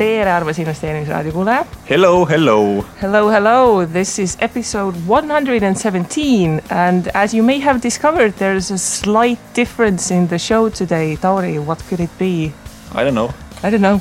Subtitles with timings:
[0.00, 1.64] tere, armas investeerimisraadio kuulaja.
[1.88, 2.84] Hello, hello.
[3.02, 3.86] Hello, hello.
[3.86, 10.26] This is episode 117 and as you may have discovered, there's a slight difference in
[10.28, 11.16] the show today.
[11.16, 12.50] Tauri, what could it be?
[12.94, 13.34] I don't know.
[13.62, 14.00] I don't know.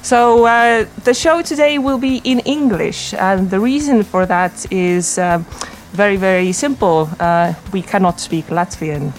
[0.00, 5.18] So uh, the show today will be in English, and the reason for that is
[5.18, 5.44] um,
[5.92, 7.10] very, very simple.
[7.20, 9.12] Uh, we cannot speak Latvian.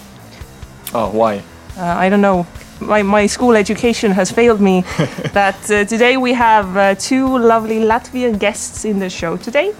[0.92, 1.42] Oh, why?
[1.76, 2.44] Uh, I don't know.
[2.80, 4.80] My, my school education has failed me.
[5.32, 9.72] that uh, today we have uh, two lovely Latvian guests in the show today,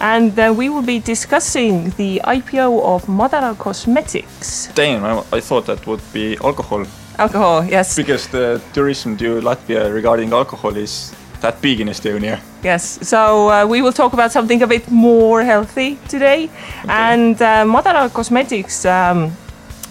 [0.00, 4.68] and uh, we will be discussing the IPO of Madara Cosmetics.
[4.74, 6.86] Damn, I, I thought that would be alcohol.
[7.18, 7.96] Alcohol, yes.
[7.96, 12.40] Because the tourism to Latvia regarding alcohol is that big in Estonia.
[12.62, 16.44] Yes, so uh, we will talk about something a bit more healthy today.
[16.44, 16.88] Okay.
[16.88, 19.32] And uh, Madara Cosmetics um,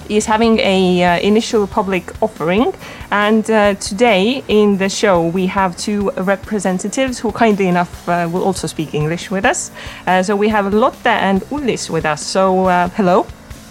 [0.10, 2.74] is having a uh, initial public offering.
[3.12, 8.44] And uh, today in the show we have two representatives who kindly enough uh, will
[8.44, 9.72] also speak english with us.
[10.08, 12.26] Uh, so we have lotte and Uldis with us.
[12.26, 13.26] So uh, hello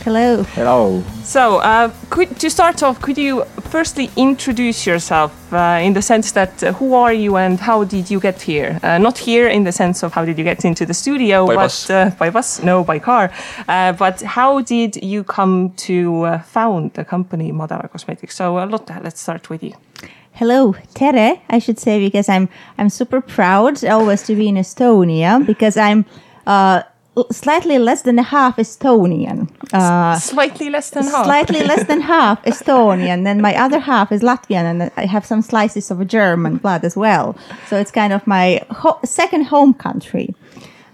[0.04, 0.42] Hello.
[0.54, 1.02] Hello.
[1.24, 6.32] So, uh, could, to start off, could you firstly introduce yourself uh, in the sense
[6.32, 8.78] that uh, who are you and how did you get here?
[8.82, 11.54] Uh, not here in the sense of how did you get into the studio, by
[11.54, 11.90] but bus.
[11.90, 13.30] Uh, by bus, no, by car.
[13.66, 18.36] Uh, but how did you come to found the company Madara Cosmetics?
[18.36, 19.74] So, Lotte, let's start with you.
[20.32, 25.44] Hello, Tere, I should say, because I'm I'm super proud always to be in Estonia
[25.44, 26.04] because I'm
[27.30, 29.48] slightly less than half Estonian.
[29.72, 31.24] Uh, slightly less than half.
[31.24, 33.24] Slightly less than half Estonian.
[33.24, 36.96] Then my other half is Latvian, and I have some slices of German blood as
[36.96, 37.36] well.
[37.68, 40.34] So it's kind of my ho- second home country.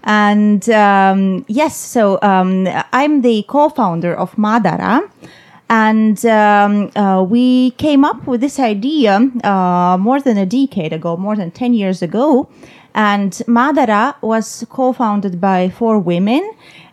[0.03, 5.09] And um, yes, so um, I'm the co-founder of Madara.
[5.67, 11.17] And um, uh, we came up with this idea uh, more than a decade ago,
[11.17, 12.47] more than 10 years ago.
[12.95, 16.49] And Madara was co-founded by four women.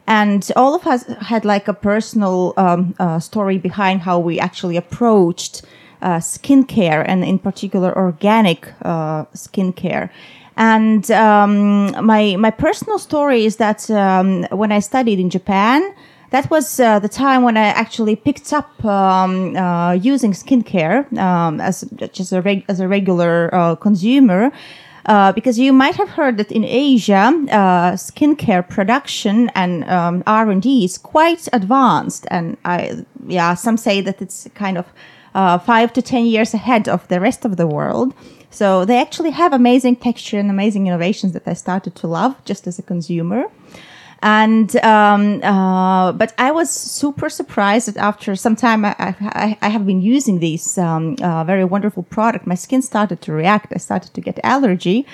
[0.07, 4.77] And all of us had like a personal um, uh, story behind how we actually
[4.77, 5.63] approached
[6.03, 10.11] uh, skincare and in particular organic uh, skincare.
[10.57, 15.95] And um, my my personal story is that um, when I studied in Japan,
[16.31, 21.61] that was uh, the time when I actually picked up um, uh, using skincare um,
[21.61, 24.51] as just a reg- as a regular uh, consumer.
[25.07, 30.51] Uh, because you might have heard that in Asia, uh, skincare production and um, R
[30.51, 34.87] and D is quite advanced, and I, yeah, some say that it's kind of
[35.35, 38.15] uh, five to ten years ahead of the rest of the world.
[38.51, 42.67] So they actually have amazing texture and amazing innovations that I started to love just
[42.67, 43.45] as a consumer.
[44.23, 49.69] And um, uh, but I was super surprised that after some time I, I, I
[49.69, 53.73] have been using this um, uh, very wonderful product, my skin started to react.
[53.75, 55.07] I started to get allergy,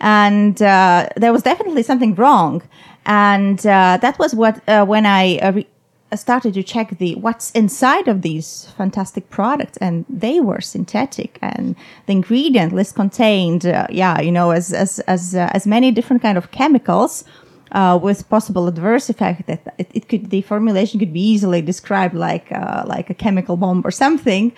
[0.00, 2.60] and uh, there was definitely something wrong.
[3.06, 5.68] And uh, that was what uh, when I uh, re-
[6.16, 9.76] started to check the what's inside of these fantastic products.
[9.76, 11.38] And they were synthetic.
[11.40, 16.36] And the ingredient list contained yeah you know as as as as many different kind
[16.36, 17.22] of chemicals
[17.78, 22.14] uh, with possible adverse effect that it, it, could the formulation could be easily described
[22.14, 24.52] like uh, like a chemical bomb or something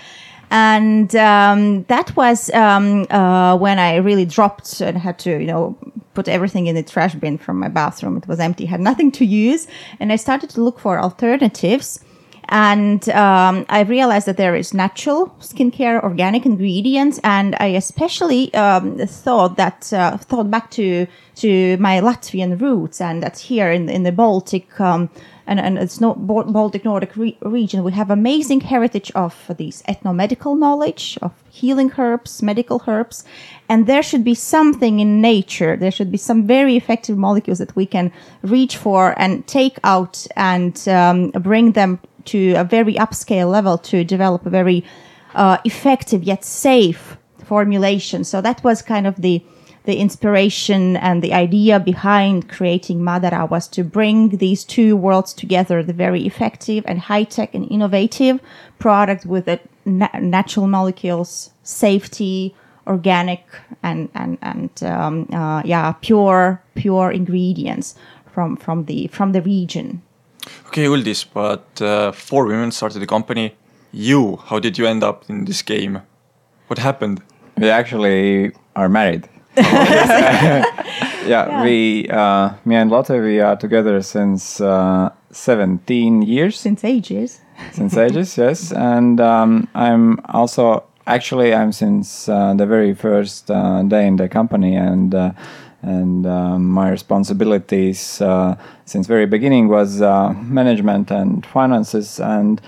[0.50, 5.76] and um, that was um, uh, when I really dropped and had to, you know,
[6.14, 8.16] put everything in the trash bin from my bathroom.
[8.16, 9.66] It was empty, had nothing to use,
[10.00, 12.00] and I started to look for alternatives.
[12.50, 18.98] And um, I realized that there is natural skincare, organic ingredients, and I especially um,
[19.06, 24.02] thought that uh, thought back to to my Latvian roots, and that here in in
[24.04, 25.10] the Baltic um,
[25.48, 30.58] and, and it's not Baltic Nordic re- region, we have amazing heritage of these ethnomedical
[30.58, 33.24] knowledge of healing herbs, medical herbs,
[33.68, 35.74] and there should be something in nature.
[35.74, 38.12] There should be some very effective molecules that we can
[38.42, 41.98] reach for and take out and um, bring them
[42.32, 44.84] to a very upscale level to develop a very
[45.34, 48.24] uh, effective yet safe formulation.
[48.24, 49.42] So that was kind of the
[49.84, 55.82] the inspiration and the idea behind creating Madara was to bring these two worlds together,
[55.82, 58.38] the very effective and high tech and innovative
[58.78, 62.54] product with the na- natural molecules, safety,
[62.86, 63.46] organic
[63.82, 67.94] and, and, and, um, uh, yeah, pure, pure ingredients
[68.30, 70.02] from, from the, from the region.
[70.68, 73.54] Okay, Uldis, but uh, four women started the company.
[73.90, 76.02] You, how did you end up in this game?
[76.66, 77.22] What happened?
[77.56, 79.30] We actually are married.
[79.56, 80.64] yeah,
[81.26, 86.60] yeah, we, uh, me and Lotte, we are together since uh, 17 years.
[86.60, 87.40] Since ages.
[87.72, 88.70] Since ages, yes.
[88.70, 94.28] And um, I'm also actually, I'm since uh, the very first uh, day in the
[94.28, 95.32] company, and uh,
[95.82, 102.60] and um, my responsibilities uh, since very beginning was uh, management and finances, and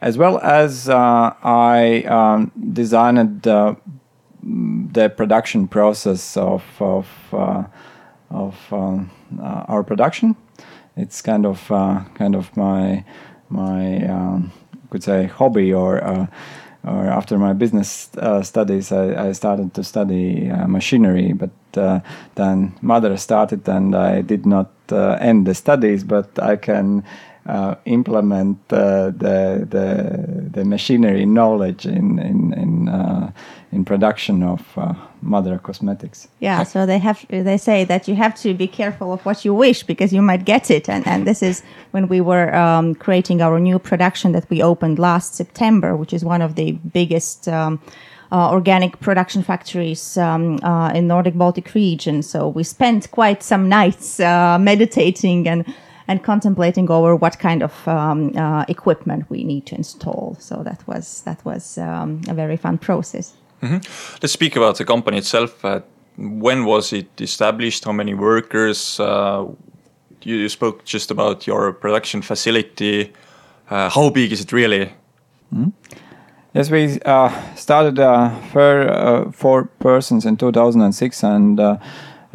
[0.00, 7.06] as well as uh, I um, designed the production process of of
[8.30, 10.36] of um, our production.
[10.96, 11.68] It's kind of
[12.14, 13.04] kind of my
[13.50, 14.52] my um,
[14.90, 16.28] could say hobby or
[16.86, 21.32] or after my business uh, studies, I, I, started to study uh, machinery.
[21.32, 22.00] But uh,
[22.34, 26.04] then Madara started, and I did not uh, end the studies.
[26.04, 27.04] But I can
[27.46, 32.88] uh, implement uh, the, the the machinery knowledge in in in,
[33.74, 36.28] in production of uh, Madara cosmetics.
[36.38, 39.52] Yeah, so they have they say that you have to be careful of what you
[39.52, 43.42] wish because you might get it, and and this is when we were um, creating
[43.42, 47.48] our new production that we opened last September, which is one of the biggest.
[47.48, 47.80] Um,
[48.32, 52.20] uh, organic production factories um, uh, in Nordic Baltic region.
[52.22, 55.64] So we spent quite some nights uh, meditating and
[56.08, 60.36] and contemplating over what kind of um, uh, equipment we need to install.
[60.40, 63.34] So that was that was um, a very fun process.
[63.64, 64.18] Mm-hmm.
[64.22, 65.64] Let's speak about the company itself.
[65.64, 65.80] Uh,
[66.16, 67.84] when was it established?
[67.84, 69.00] How many workers?
[69.00, 69.46] Uh,
[70.22, 73.12] you, you, spoke just about your production facility.
[73.70, 74.92] Uh, how big is it really?
[75.52, 75.70] Mm-hmm.
[76.54, 77.96] Yes, we uh, started
[78.52, 81.60] for four persons in 2006 and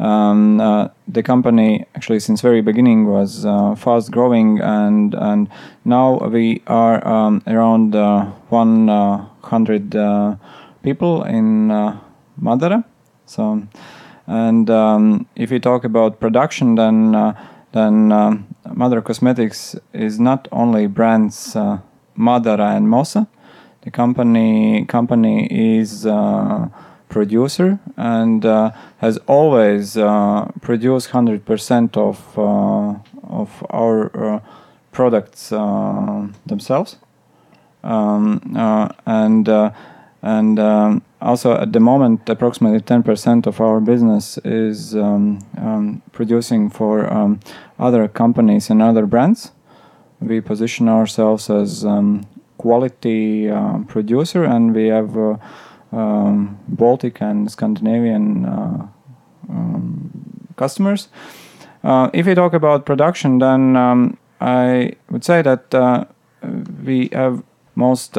[0.00, 5.48] um, uh, the company actually since very beginning was uh, fast growing and and
[5.84, 10.36] now we are um, around uh, 100 uh,
[10.82, 11.98] people in uh,
[12.40, 12.84] Madara.
[13.26, 13.62] So
[14.26, 17.32] and um, if you talk about production then uh,
[17.72, 21.54] then um, Madara Cosmetics is not only brands
[22.18, 23.26] Madara and Mossa.
[23.82, 26.06] The company company is
[27.10, 32.98] producer and uh, has always uh, produced 100% of, uh,
[33.28, 34.40] of our uh,
[34.92, 36.96] products uh, themselves.
[37.82, 38.40] Um,
[39.06, 39.48] and
[40.22, 46.68] and um, also at the moment, approximately 10% of our business is um, um, producing
[46.70, 47.40] for um,
[47.78, 49.52] other companies and other brands.
[50.20, 52.26] We position ourselves as um,
[52.58, 55.36] quality uh, producer, and we have uh,
[56.68, 58.86] Baltic and Scandinavian uh,
[60.56, 61.08] customers.
[61.82, 63.76] Uh, if we talk about production, then
[64.40, 66.04] I would say that uh,
[66.84, 67.42] we have
[67.74, 68.18] most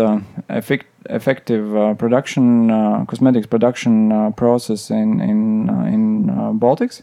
[0.49, 6.27] effect effective uh, production uh, cosmetics production uh, process in in in
[6.59, 7.01] Baltics,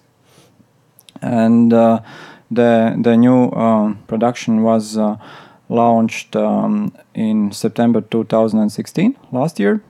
[1.23, 2.03] and the
[3.01, 3.51] the new
[4.07, 4.99] production was
[5.69, 9.83] launched um, in September 2016 last year,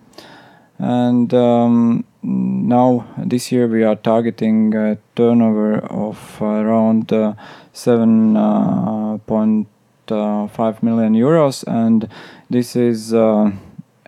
[0.79, 7.35] and um, now this year we are targeting a turnover of around uh,
[7.73, 9.69] 7.5
[10.11, 11.65] uh, million euros.
[11.67, 12.09] And
[12.51, 13.53] this is uh,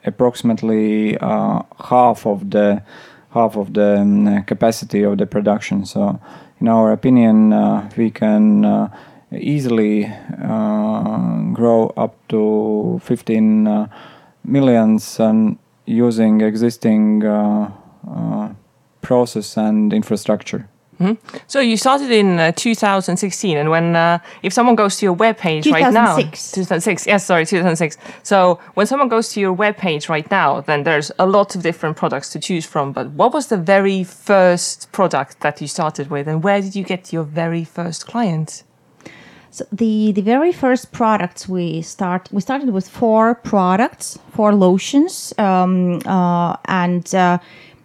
[0.05, 2.83] approximately uh, half of the
[3.33, 6.21] half of the um, capacity of the production so
[6.61, 8.89] in our opinion uh, we can uh,
[9.33, 10.13] easily
[11.53, 13.89] grow up to 15
[14.45, 17.23] millions and using existing
[19.01, 20.69] process and infrastructure.
[21.01, 21.39] Mm-hmm.
[21.47, 25.71] So you started in uh, 2016, and when uh, if someone goes to your webpage
[25.73, 27.97] right now, 2006, yes, sorry, 2006.
[28.23, 31.97] So when someone goes to your webpage right now, then there's a lot of different
[31.97, 32.93] products to choose from.
[32.93, 36.85] But what was the very first product that you started with, and where did you
[36.85, 38.63] get your very first client?
[39.53, 45.33] So the the very first products we start we started with four products, four lotions,
[45.39, 47.39] um, uh, and uh,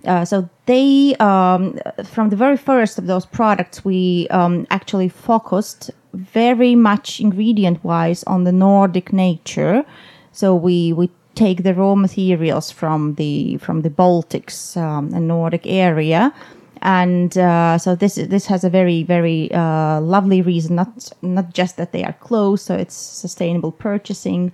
[0.05, 5.91] uh, so they um, from the very first of those products we um, actually focused
[6.13, 9.83] very much ingredient wise on the Nordic nature.
[10.31, 15.65] So we we take the raw materials from the from the Baltics um, and Nordic
[15.65, 16.33] area
[16.81, 21.77] and uh, so this this has a very very uh, lovely reason not not just
[21.77, 24.51] that they are close so it's sustainable purchasing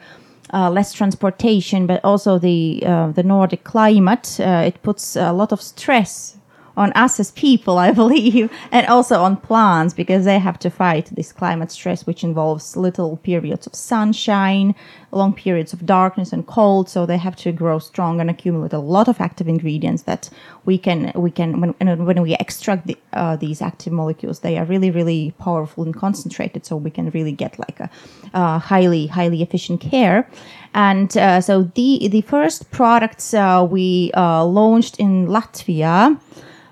[0.53, 5.51] uh, less transportation but also the uh, the Nordic climate uh, it puts a lot
[5.51, 6.38] of stress
[6.78, 11.08] on us as people, I believe, and also on plants because they have to fight
[11.08, 14.75] this climate stress, which involves little periods of sunshine,
[15.12, 16.90] long periods of darkness and cold.
[16.90, 20.30] So they have to grow strong and accumulate a lot of active ingredients that
[20.66, 24.66] we can we can when when we extract the, uh, these active molecules, they are
[24.66, 26.66] really really powerful and concentrated.
[26.66, 27.90] So we can really get like a
[28.34, 30.30] uh, highly highly efficient care.
[30.74, 36.18] And uh, so the the first products uh, we uh, launched in Latvia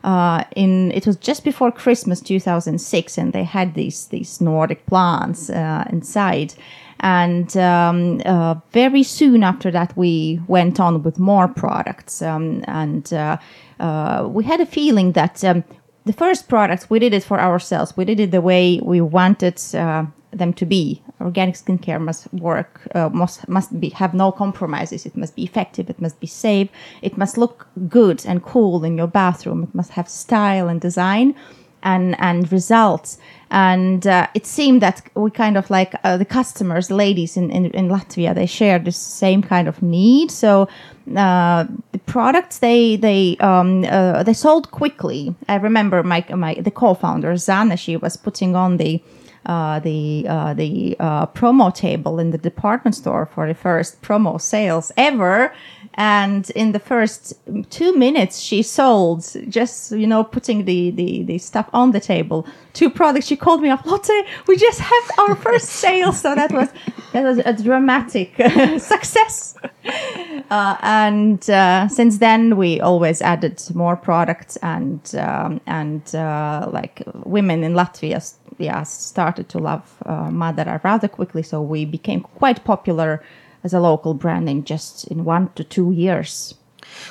[0.03, 5.49] uh, in it was just before Christmas 2006, and they had these these Nordic plants
[5.49, 6.53] uh, inside.
[7.01, 13.11] And um, uh, very soon after that, we went on with more products, um, and
[13.13, 13.37] uh,
[13.79, 15.63] uh, we had a feeling that um,
[16.05, 17.95] the first products we did it for ourselves.
[17.95, 21.01] We did it the way we wanted uh, them to be.
[21.21, 25.05] Organic skincare must work, uh, must must be have no compromises.
[25.05, 25.89] It must be effective.
[25.89, 26.69] It must be safe.
[27.01, 29.63] It must look good and cool in your bathroom.
[29.63, 31.35] It must have style and design,
[31.83, 33.17] and and results.
[33.51, 37.71] And uh, it seemed that we kind of like uh, the customers, ladies in, in,
[37.71, 40.29] in Latvia, they share the same kind of need.
[40.29, 40.67] So
[41.17, 45.35] uh, the products they they um, uh, they sold quickly.
[45.47, 49.01] I remember my my the co-founder Zana, she was putting on the
[49.45, 54.39] uh, the uh, the uh, promo table in the department store for the first promo
[54.39, 55.53] sales ever.
[55.99, 57.33] And in the first
[57.69, 62.47] two minutes, she sold just you know putting the, the the stuff on the table.
[62.71, 63.25] Two products.
[63.25, 64.25] She called me up, Lotte.
[64.47, 66.69] We just had our first sale, so that was
[67.11, 68.33] that was a dramatic
[68.79, 69.55] success.
[70.49, 77.03] Uh, and uh, since then, we always added more products, and um, and uh, like
[77.25, 78.21] women in Latvia
[78.57, 81.43] yeah, started to love uh, Madara rather quickly.
[81.43, 83.21] So we became quite popular
[83.63, 86.55] as a local brand in just in one to two years.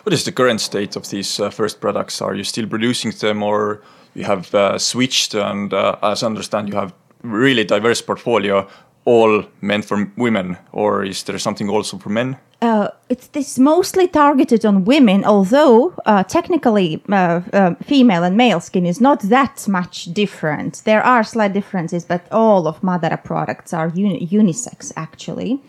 [0.02, 2.20] What is the current state of these uh, first products?
[2.20, 3.82] Are you still producing them, or
[4.14, 5.34] you have uh, switched?
[5.34, 8.66] And uh, as I understand, you have really diverse portfolio,
[9.04, 12.38] all meant for women, or is there something also for men?
[12.60, 18.60] uh, it's this mostly targeted on women, although uh, technically uh, uh, female and male
[18.60, 20.82] skin is not that much different.
[20.84, 25.60] There are slight differences, but all of Madara products are uni- unisex actually.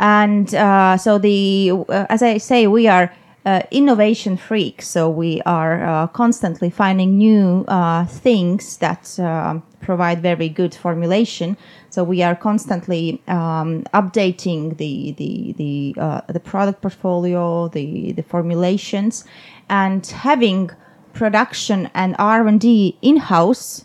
[0.00, 3.12] And uh, so the, uh, as I say, we are
[3.44, 4.88] uh, innovation freaks.
[4.88, 11.56] So we are uh, constantly finding new uh, things that uh, provide very good formulation.
[11.90, 18.22] So we are constantly um, updating the the the uh, the product portfolio, the the
[18.22, 19.24] formulations,
[19.68, 20.70] and having
[21.12, 23.84] production and R and D in house.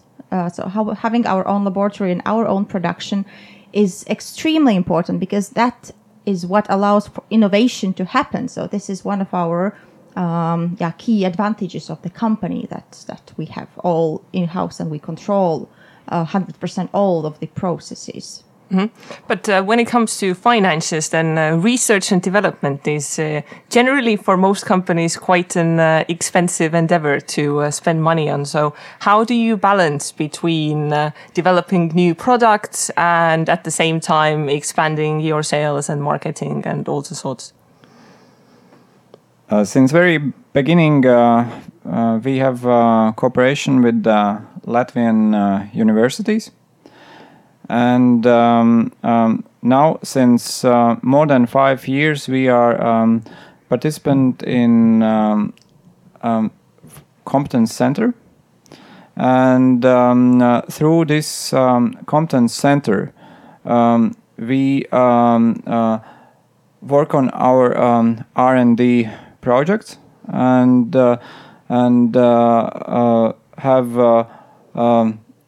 [0.53, 3.25] So how, having our own laboratory and our own production
[3.71, 5.91] is extremely important because that
[6.25, 8.47] is what allows for innovation to happen.
[8.47, 9.77] So this is one of our
[10.15, 14.89] um, yeah, key advantages of the company that that we have all in house and
[14.89, 15.69] we control
[16.09, 18.44] hundred percent all of the processes.
[18.71, 19.23] Mm-hmm.
[19.27, 24.15] But uh, when it comes to finances, then uh, research and development is uh, generally
[24.15, 28.43] for most companies quite an uh, expensive endeavor to uh, spend money on.
[28.45, 34.49] So, how do you balance between uh, developing new products and at the same time
[34.49, 37.53] expanding your sales and marketing and all the sorts?
[39.63, 40.17] since very
[40.53, 42.61] beginning, we have
[43.15, 44.03] cooperation with
[44.65, 46.49] Latvian universities
[47.69, 53.23] and um, um, now since uh, more than five years we are um,
[53.69, 55.53] participant in um,
[56.21, 56.51] um,
[57.25, 58.13] competence center.
[59.17, 63.13] And um, uh, through this competence center
[64.37, 65.99] we uh,
[66.81, 69.09] work on our r&d
[69.41, 69.97] projects.
[70.27, 71.17] And uh,
[71.69, 74.27] and uh, uh, have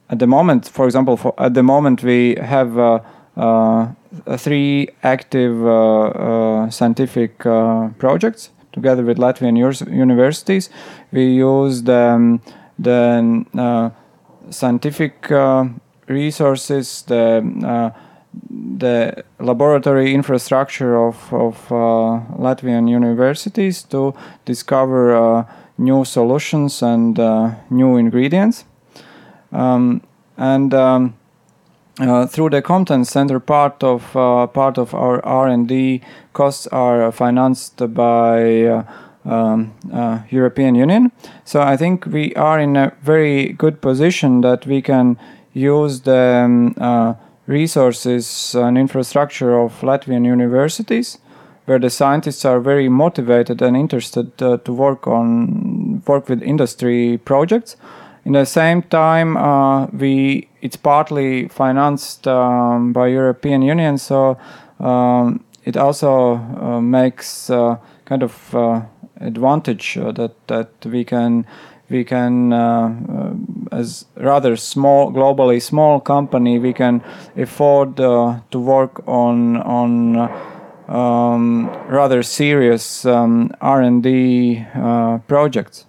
[0.10, 3.00] at the moment, for example, for, at the moment we have uh,
[3.36, 3.88] uh,
[4.38, 10.70] three active uh, scientific projects together with Latvian universities.
[11.12, 12.40] We use the,
[12.78, 13.92] the
[14.50, 15.30] scientific
[16.08, 17.94] resources, the
[18.50, 24.14] the laboratory infrastructure of, of uh, Latvian universities to
[24.46, 25.46] discover uh,
[25.78, 28.66] new solutions and uh, new ingredients.
[29.52, 30.02] Um,
[30.38, 31.16] and um,
[32.00, 36.02] uh, through the competence center, part of uh, part of our R and D
[36.34, 38.84] costs are financed by uh,
[39.26, 41.12] um, uh, European Union.
[41.44, 45.18] So I think we are in a very good position that we can
[45.54, 47.16] use the um, uh,
[47.48, 51.18] resources and infrastructure of Latvian universities
[51.66, 57.20] where the scientists are very motivated and interested uh, to work on work with industry
[57.26, 57.76] projects.
[58.28, 64.38] In the same time, uh, we it's partly financed um, by European Union, so
[64.82, 68.82] um, it also uh, makes uh, kind of uh,
[69.22, 71.46] advantage uh, that that we can
[71.90, 73.34] we can uh,
[73.72, 77.02] as rather small globally small company we can
[77.38, 80.18] afford to work on on
[80.90, 84.66] um, rather serious um, R&D
[85.28, 85.86] projects.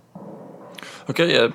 [1.11, 1.49] Okay, yeah,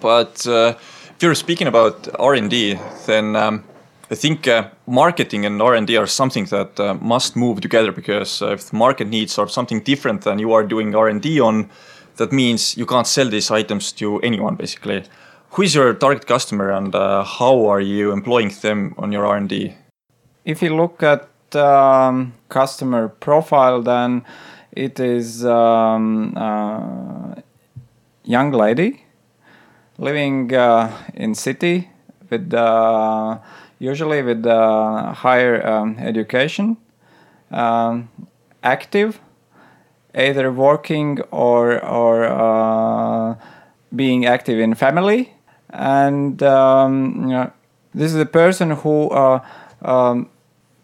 [0.00, 0.74] but uh,
[1.20, 3.64] if you're speaking about R and D, then um,
[4.10, 7.92] I think uh, marketing and R and D are something that uh, must move together
[7.92, 11.22] because uh, if the market needs are something different than you are doing R and
[11.22, 11.70] D on,
[12.16, 15.04] that means you can't sell these items to anyone basically.
[15.50, 19.36] Who is your target customer and uh, how are you employing them on your R
[19.36, 19.74] and D?
[20.44, 24.24] If you look at um, customer profile, then
[24.72, 27.34] it is um, uh,
[28.24, 29.04] young lady
[30.00, 31.90] living uh, in city
[32.30, 33.38] with uh,
[33.78, 36.76] usually with uh, higher um, education,
[37.50, 38.08] um,
[38.62, 39.20] active,
[40.14, 43.38] either working or or
[43.94, 45.34] being active in family,
[45.70, 47.52] and um, you know,
[47.94, 49.10] this is a person who
[49.82, 50.28] um,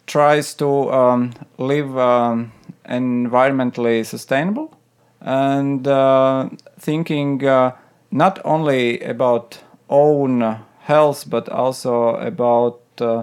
[0.07, 2.53] tries to um, live um,
[2.89, 4.77] environmentally sustainable
[5.21, 7.73] and uh, thinking uh,
[8.11, 9.59] not only about
[9.89, 13.23] own health but also about uh,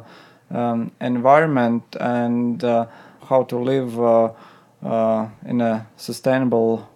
[0.52, 2.86] um, environment and uh,
[3.30, 4.30] how to live uh,
[4.84, 6.90] uh, in a sustainable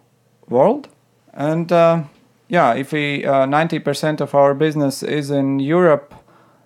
[0.50, 0.88] world.
[1.34, 2.03] And uh,
[2.48, 6.13] yeah if we uh, 90% of our business is in europe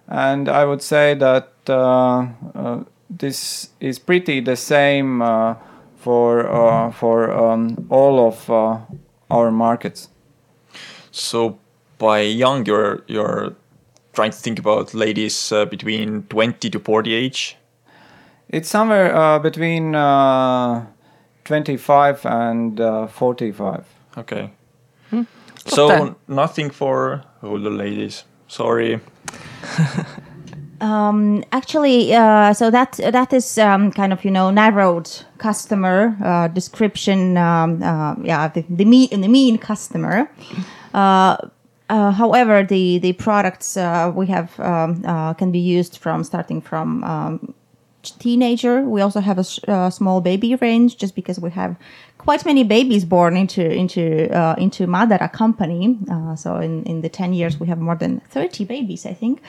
[0.07, 5.55] and i would say that uh, uh, this is pretty the same uh,
[5.97, 8.77] for uh, for um, all of uh,
[9.29, 10.09] our markets
[11.11, 11.59] So
[11.97, 13.55] by young, you're you're
[14.13, 17.57] trying to think about ladies uh, between 20 to 40 age.
[18.49, 20.85] It's somewhere uh, between uh,
[21.45, 23.85] 25 and uh, 45.
[24.17, 24.51] Okay.
[25.65, 26.15] So then.
[26.27, 28.23] nothing for older ladies.
[28.47, 28.99] Sorry.
[30.81, 35.07] Um, actually, uh, so that that is um, kind of you know narrowed
[35.37, 37.37] customer uh, description.
[37.37, 40.27] Um, uh, yeah, the the mean the mean customer.
[40.93, 41.37] Uh,
[41.89, 46.61] uh, however, the the products uh, we have um, uh, can be used from starting
[46.61, 47.53] from um,
[48.19, 48.81] teenager.
[48.81, 51.75] We also have a s- uh, small baby range, just because we have
[52.17, 55.97] quite many babies born into into uh, into Madara company.
[56.35, 59.41] So in in the ten years, we have more than thirty babies, I think.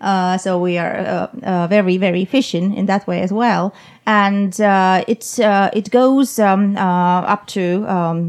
[0.00, 3.74] Uh, so we are uh, uh, very very efficient in that way as well,
[4.06, 8.28] and uh, it's uh, it goes um, uh, up to um,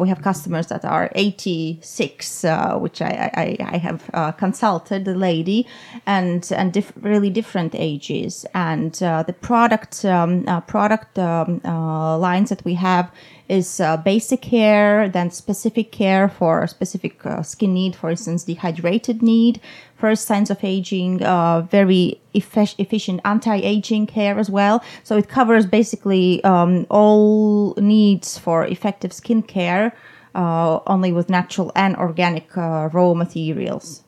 [0.00, 5.66] we have customers that are 86, uh, which I I, I have consulted the lady,
[6.06, 12.74] and and diff- really different ages, and the product um, product um, lines that we
[12.74, 13.10] have
[13.48, 18.44] is uh, basic care, then specific care for a specific uh, skin need, for instance,
[18.44, 19.60] dehydrated need,
[20.04, 24.84] first signs of aging, uh, very effe- efficient anti-aging care as well.
[25.02, 29.96] So it covers basically um, all needs for effective skin care,
[30.34, 34.03] uh, only with natural and organic uh, raw materials.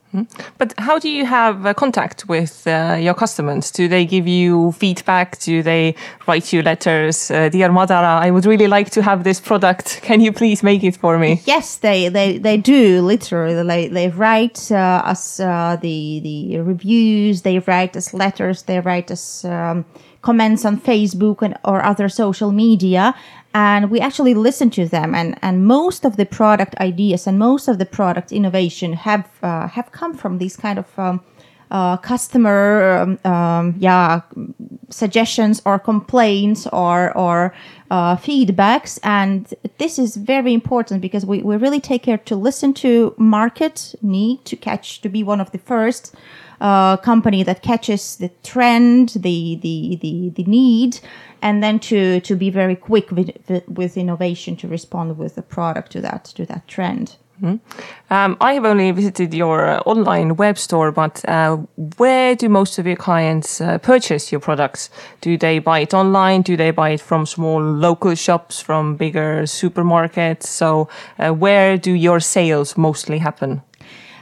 [0.59, 3.70] But how do you have uh, contact with uh, your customers?
[3.70, 5.38] Do they give you feedback?
[5.40, 5.94] Do they
[6.26, 7.31] write you letters?
[7.31, 10.00] Uh, Dear Madara, I would really like to have this product.
[10.02, 11.42] Can you please make it for me?
[11.44, 13.55] Yes, they, they, they do literally.
[13.62, 17.42] They, they write uh, us uh, the the reviews.
[17.42, 18.62] They write us letters.
[18.62, 19.85] They write us um,
[20.22, 23.14] comments on Facebook and or other social media,
[23.54, 25.14] and we actually listen to them.
[25.14, 29.68] And and most of the product ideas and most of the product innovation have uh,
[29.68, 30.98] have come from these kind of.
[30.98, 31.20] Um,
[31.70, 34.20] uh, customer um, um, yeah
[34.88, 37.52] suggestions or complaints or or
[37.90, 42.72] uh, feedbacks and this is very important because we, we really take care to listen
[42.72, 46.14] to market need to catch to be one of the first
[46.60, 51.00] uh, company that catches the trend the the the, the need
[51.42, 53.30] and then to to be very quick with,
[53.68, 57.16] with innovation to respond with the product to that to that trend
[58.10, 61.56] Um, I have only visited your uh, online web store, but uh,
[61.98, 64.90] where do most of your clients uh, purchase your products?
[65.20, 66.42] Do they buy it online?
[66.42, 70.44] Do they buy it from small local shops, from bigger supermarkets?
[70.44, 70.88] So,
[71.18, 73.62] uh, where do your sales mostly happen?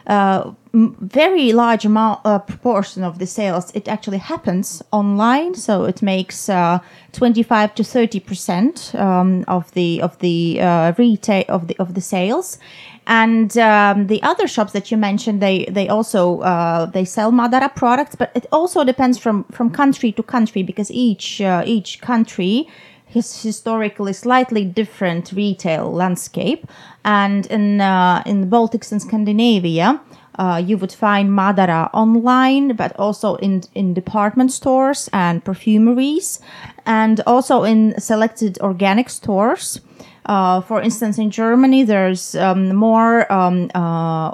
[0.07, 6.03] Uh, very large amount uh, proportion of the sales it actually happens online so it
[6.03, 6.79] makes uh,
[7.13, 12.01] 25 to 30 percent um, of the of the uh, retail of the of the
[12.01, 12.59] sales.
[13.07, 17.75] And um, the other shops that you mentioned they they also uh, they sell madara
[17.75, 22.67] products but it also depends from from country to country because each uh, each country
[23.15, 26.67] his historically slightly different retail landscape.
[27.05, 30.01] And in uh, in the Baltics and Scandinavia,
[30.39, 36.41] uh, you would find Madara online, but also in in department stores and perfumeries,
[36.87, 39.81] and also in selected organic stores.
[40.27, 44.33] Uh, for instance, in Germany, there's um, more um, uh,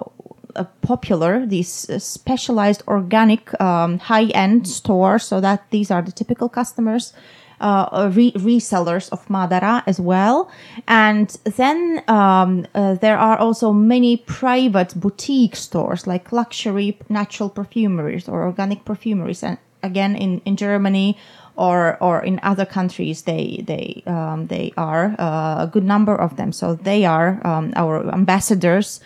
[0.83, 7.13] popular these uh, specialized organic um, high-end stores so that these are the typical customers
[7.61, 10.51] uh, re- resellers of Madara as well.
[10.89, 18.29] And then um, uh, there are also many private boutique stores like luxury natural perfumeries
[18.29, 19.43] or organic perfumeries.
[19.43, 21.17] And again, in, in Germany,
[21.57, 26.37] or, or in other countries, they they um, they are uh, a good number of
[26.37, 26.53] them.
[26.53, 29.01] So they are um, our ambassadors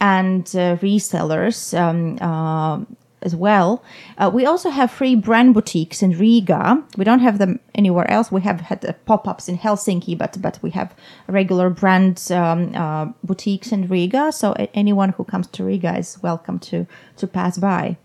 [0.00, 2.84] and uh, resellers um, uh,
[3.26, 3.82] as well.
[4.16, 6.82] Uh, we also have free brand boutiques in Riga.
[6.96, 8.32] We don't have them anywhere else.
[8.32, 10.94] We have had uh, pop-ups in Helsinki, but but we have
[11.28, 14.32] regular brand um, uh, boutiques in Riga.
[14.32, 16.86] So anyone who comes to Riga is welcome to
[17.16, 17.96] to pass by.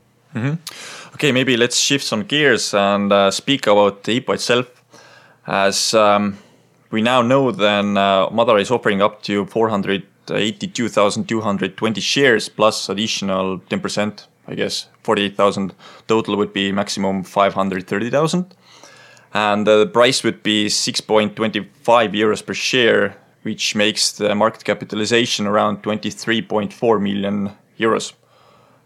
[1.14, 4.68] Okay, maybe let's shift some gears and uh, speak about the IPO itself.
[5.46, 6.38] As um,
[6.90, 14.28] we now know, then uh, Madara is offering up to 482,220 shares plus additional 10%,
[14.48, 15.74] I guess 48,000
[16.08, 18.56] total would be maximum 530,000.
[19.34, 25.84] And the price would be 6.25 euros per share, which makes the market capitalization around
[25.84, 28.14] 23.4 million euros.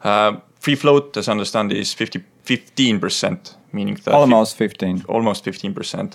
[0.03, 5.05] Uh, free float, as I understand, is 50, 15%, meaning that Almost 15.
[5.07, 6.13] almost 15%.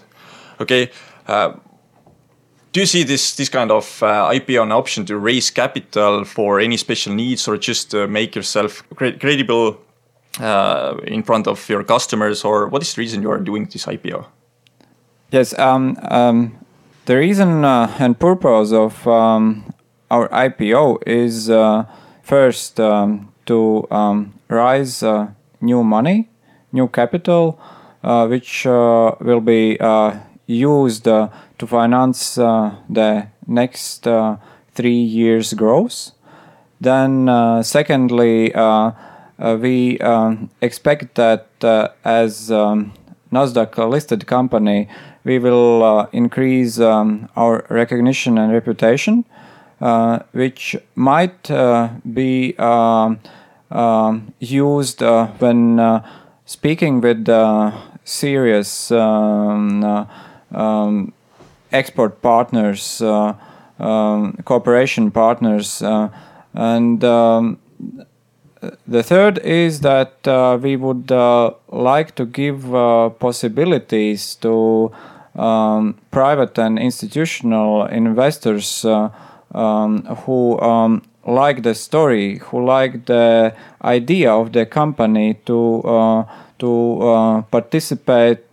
[0.60, 0.90] Okay.
[1.26, 1.54] Uh,
[2.72, 6.60] do you see this this kind of uh, IPO an option to raise capital for
[6.60, 9.80] any special needs or just uh, make yourself cre- credible
[10.40, 13.86] uh, in front of your customers or what is the reason you are doing this
[13.86, 14.24] IPO?
[15.32, 16.58] Yes, um, um,
[17.06, 19.72] the reason uh, and purpose of um,
[20.10, 21.84] our IPO is uh,
[22.22, 25.02] first um, to um, raise
[25.60, 26.28] new money,
[26.72, 27.58] new capital,
[28.02, 29.78] which will be
[30.46, 31.06] used
[31.60, 34.36] to finance uh, the next uh,
[34.74, 36.12] three years' growth.
[36.80, 38.52] Then, uh, secondly,
[39.38, 41.46] we um, expect that
[42.04, 42.92] as um,
[43.30, 44.88] Nasdaq listed company,
[45.24, 49.24] we will uh, increase um, our recognition and reputation,
[49.80, 53.20] uh, which might uh, be um,
[53.70, 55.02] um, used
[55.38, 56.02] when
[56.46, 57.28] speaking with
[58.04, 60.08] serious um,
[60.52, 61.12] um,
[61.72, 63.34] export partners, uh,
[63.78, 66.08] um, cooperation partners, uh,
[66.54, 67.58] and um,
[68.86, 74.92] the third is that uh, we would uh, like to give uh, possibilities to
[75.34, 79.10] um, private and institutional investors uh,
[79.54, 86.26] um, who um, like the story, who like the idea of the company to
[86.58, 88.44] to participate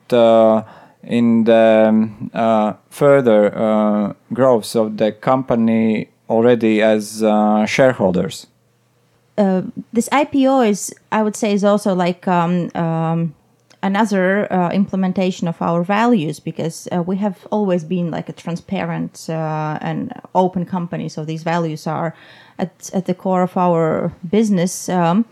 [1.08, 8.48] in the um, uh, further uh, growth of the company already as uh, shareholders.
[9.94, 13.36] this IPO is, I would say, is also like um, um,
[13.84, 19.30] another uh, implementation of our values because uh, we have always been like a transparent
[19.30, 21.10] uh, and open company.
[21.10, 22.14] So these values are
[22.60, 24.90] at, at the core of our business.
[24.90, 25.26] Um,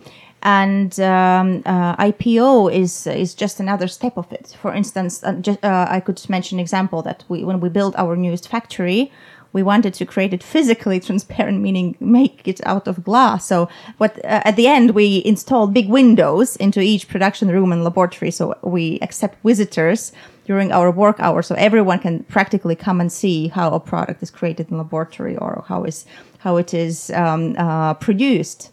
[0.46, 4.56] and um, uh, IPO is is just another step of it.
[4.62, 8.16] For instance, uh, just, uh, I could mention example that we when we built our
[8.16, 9.12] newest factory,
[9.54, 13.48] we wanted to create it physically transparent, meaning make it out of glass.
[13.48, 17.84] So, what uh, at the end we installed big windows into each production room and
[17.84, 20.12] laboratory, so we accept visitors
[20.46, 24.30] during our work hours, so everyone can practically come and see how a product is
[24.30, 26.06] created in laboratory or how is
[26.38, 28.70] how it is um, uh, produced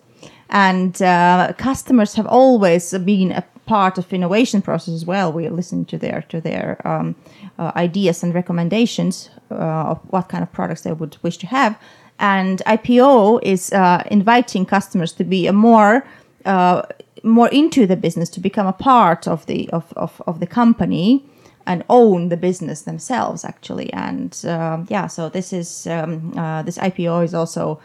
[0.52, 5.32] and uh, customers have always been a part of innovation process as well.
[5.32, 7.16] We listen to their to their um,
[7.58, 9.54] uh, ideas and recommendations uh,
[9.92, 11.78] of what kind of products they would wish to have.
[12.18, 16.06] And IPO is uh, inviting customers to be a more
[16.44, 16.82] uh,
[17.24, 21.24] more into the business, to become a part of the of, of, of the company
[21.66, 23.90] and own the business themselves actually.
[23.92, 27.80] And um, yeah, so this is um, uh, this IPO is also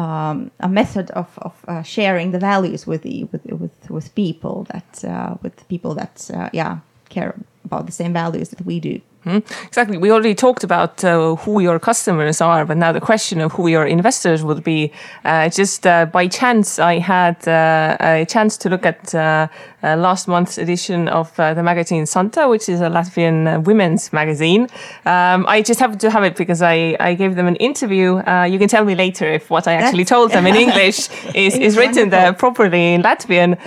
[0.00, 4.56] um, a method of, of uh, sharing the values with the with with, with people
[4.72, 7.34] that uh, with people that uh, yeah care
[7.64, 9.00] about the same values that we do.
[9.24, 9.98] Mm, exactly.
[9.98, 13.68] We already talked about uh, who your customers are, but now the question of who
[13.68, 14.92] your investors would be.
[15.26, 19.48] Uh, just uh, by chance, I had uh, a chance to look at uh,
[19.82, 24.62] uh, last month's edition of the magazine Santa, which is a Latvian women's magazine.
[25.04, 28.16] Um, I just happened to have it because I, I gave them an interview.
[28.48, 31.76] you can tell me later if what I actually told them in English is, is
[31.76, 33.58] written there properly in Latvian.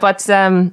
[0.00, 0.72] but um,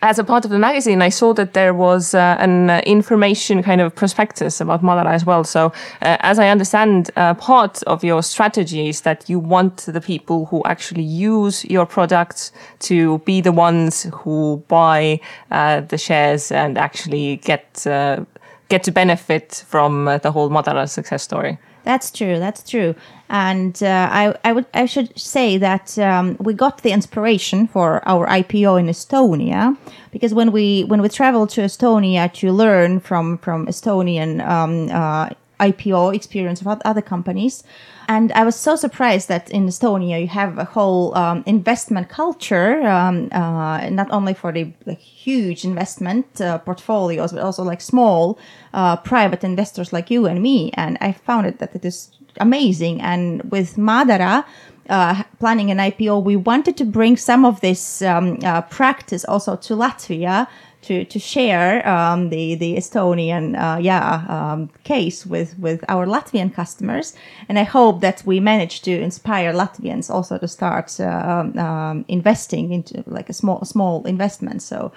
[0.00, 3.62] as a part of the magazine, I saw that there was uh, an uh, information
[3.62, 5.44] kind of prospectus about Madara as well.
[5.44, 10.00] So, uh, as I understand, uh, part of your strategy is that you want the
[10.00, 16.50] people who actually use your products to be the ones who buy uh, the shares
[16.50, 18.24] and actually get uh,
[18.68, 21.58] get to benefit from the whole Madara success story.
[21.84, 22.38] That's true.
[22.38, 22.94] That's true.
[23.32, 28.06] And uh, I, I would, I should say that um, we got the inspiration for
[28.06, 29.74] our IPO in Estonia
[30.10, 35.30] because when we when we traveled to Estonia to learn from from Estonian um, uh,
[35.60, 37.64] IPO experience of other companies,
[38.06, 42.86] and I was so surprised that in Estonia you have a whole um, investment culture,
[42.86, 48.38] um, uh, not only for the like, huge investment uh, portfolios, but also like small
[48.74, 50.70] uh, private investors like you and me.
[50.74, 53.00] And I found it that it is amazing.
[53.00, 54.44] And with Madara,
[54.88, 59.56] uh, planning an IPO, we wanted to bring some of this um, uh, practice also
[59.56, 60.48] to Latvia
[60.82, 66.52] to to share um, the the Estonian uh, yeah um, case with with our Latvian
[66.52, 67.14] customers,
[67.48, 72.04] and I hope that we manage to inspire Latvians also to start uh, um, um,
[72.08, 74.62] investing into like a small small investment.
[74.62, 74.92] So.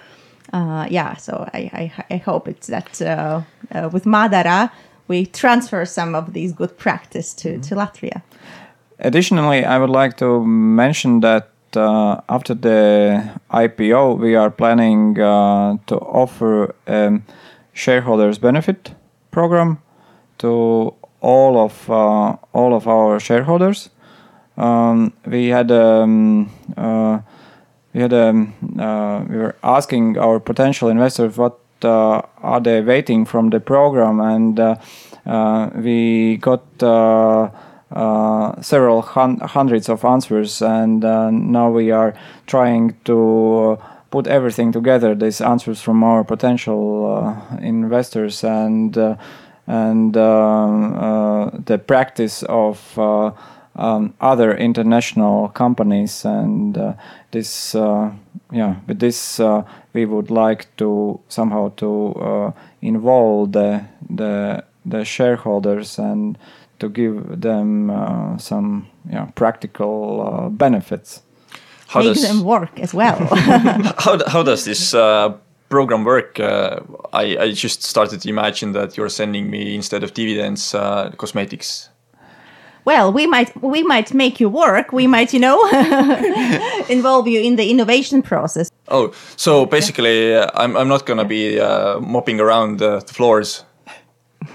[0.52, 1.58] Uh, yeah, so I,
[2.08, 3.42] I, I hope it's that uh,
[3.92, 4.70] with Madara
[5.08, 7.68] we transfer some of these good practice to, mm -hmm.
[7.68, 8.20] to Latvia.
[8.98, 11.44] Additionally, I would like to mention that
[11.76, 17.20] uh, after the IPO, we are planning uh, to offer a
[17.72, 18.94] shareholders benefit
[19.30, 19.78] program
[20.38, 23.90] to all of uh, all of our shareholders.
[24.56, 27.18] Um, we had um, uh,
[27.92, 33.50] we had um, uh, we were asking our potential investors what are they waiting from
[33.50, 34.58] the program, and
[35.84, 42.14] we got uh, several hun- hundreds of answers, and uh, now we are
[42.46, 43.78] trying to
[44.10, 45.14] put everything together.
[45.14, 49.16] These answers from our potential uh, investors and uh,
[49.68, 52.98] and um, uh, the practice of
[53.76, 56.96] um, other international companies, and
[57.30, 57.74] this
[58.52, 59.40] yeah with this
[59.92, 66.38] we would like to somehow to involve the the the shareholders and
[66.78, 71.22] to give them uh, some yeah, practical uh, benefits.
[71.88, 73.18] How Make does, them work as well.
[73.98, 75.34] how, how does this uh,
[75.68, 76.38] program work?
[76.38, 76.80] Uh,
[77.12, 81.88] I, I just started to imagine that you're sending me instead of dividends uh, cosmetics.
[82.86, 84.92] Well, we might we might make you work.
[84.92, 85.58] We might, you know,
[86.88, 88.70] involve you in the innovation process.
[88.88, 91.58] Oh, so basically, uh, I'm I'm not gonna be
[92.00, 93.64] mopping around the floors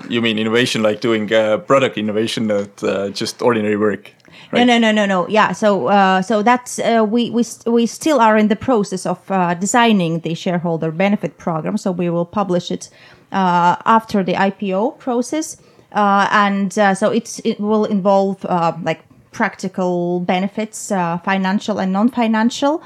[0.09, 4.11] you mean innovation like doing uh, product innovation, not uh, just ordinary work?
[4.51, 4.65] Right?
[4.65, 5.27] No, no, no, no, no.
[5.27, 9.19] Yeah, so uh, so that's uh, we we we still are in the process of
[9.31, 11.77] uh, designing the shareholder benefit program.
[11.77, 12.89] So we will publish it
[13.31, 15.57] uh, after the IPO process,
[15.91, 18.43] and so it's it will involve
[18.83, 22.83] like practical benefits, financial and non-financial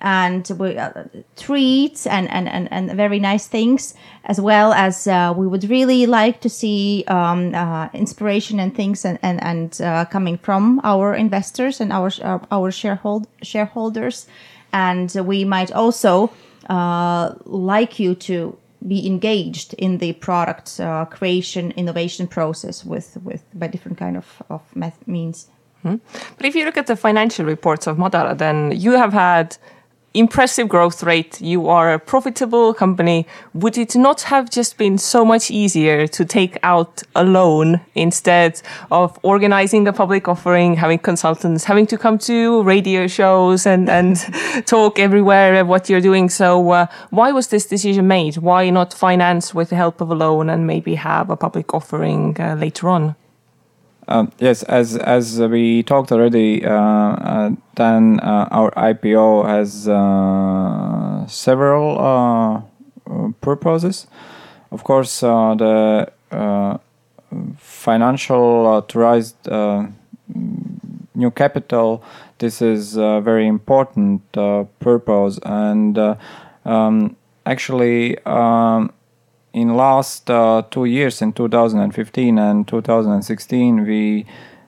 [0.00, 1.04] and we, uh,
[1.36, 3.94] treats and, and, and, and very nice things,
[4.24, 9.04] as well as uh, we would really like to see um, uh, inspiration and things
[9.04, 12.10] and, and, and uh, coming from our investors and our,
[12.50, 14.26] our, sharehold, shareholders.
[14.72, 16.30] And we might also
[16.68, 23.44] uh, like you to be engaged in the product uh, creation innovation process with, with
[23.54, 24.62] by different kind of, of
[25.06, 25.48] means.
[25.82, 25.96] Hmm.
[26.36, 29.56] But if you look at the financial reports of Madara, then you have had
[30.18, 31.40] impressive growth rate.
[31.40, 33.26] You are a profitable company.
[33.54, 38.60] Would it not have just been so much easier to take out a loan instead
[38.90, 44.16] of organizing a public offering, having consultants, having to come to radio shows and, and
[44.66, 46.28] talk everywhere what you're doing?
[46.28, 48.36] So, uh, why was this decision made?
[48.38, 52.36] Why not finance with the help of a loan and maybe have a public offering
[52.40, 53.14] uh, later on?
[54.08, 61.26] Um, yes, as as we talked already, uh, uh, then uh, our IPO has uh,
[61.26, 62.64] several
[63.42, 64.06] purposes.
[64.72, 66.10] Of course, the
[67.58, 69.36] financial authorized
[71.14, 72.02] new capital.
[72.38, 74.22] This is a very important
[74.80, 75.98] purpose, and
[76.64, 78.90] um, actually, um,
[79.60, 84.24] in last uh, two years, in 2015 and 2016, we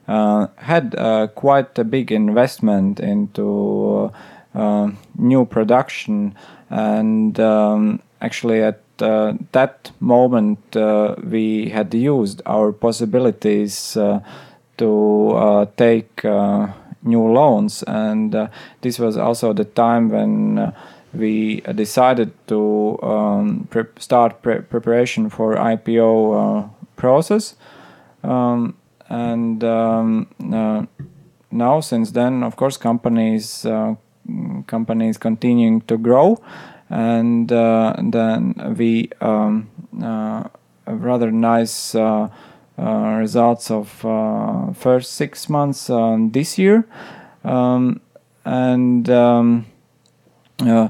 [0.09, 4.11] uh, had uh, quite a big investment into
[4.53, 6.35] uh, new production,
[6.71, 14.19] and um, actually at uh, that moment uh, we had used our possibilities uh,
[14.77, 16.25] to take
[17.03, 18.49] new loans, and
[18.81, 20.73] this was also the time when
[21.13, 27.57] we decided to um, pre start pre preparation for IPO process.
[28.23, 28.77] Um,
[29.09, 30.87] and um, uh,
[31.51, 33.95] now since then of course companies uh,
[34.67, 36.41] companies continuing to grow
[36.89, 39.69] and uh, then we um,
[40.03, 40.45] uh,
[40.87, 42.29] rather nice uh,
[42.79, 43.89] uh, results of
[44.77, 45.91] first six months
[46.33, 46.87] this year
[47.45, 48.01] um,
[48.45, 49.67] and um,
[50.67, 50.89] Uh,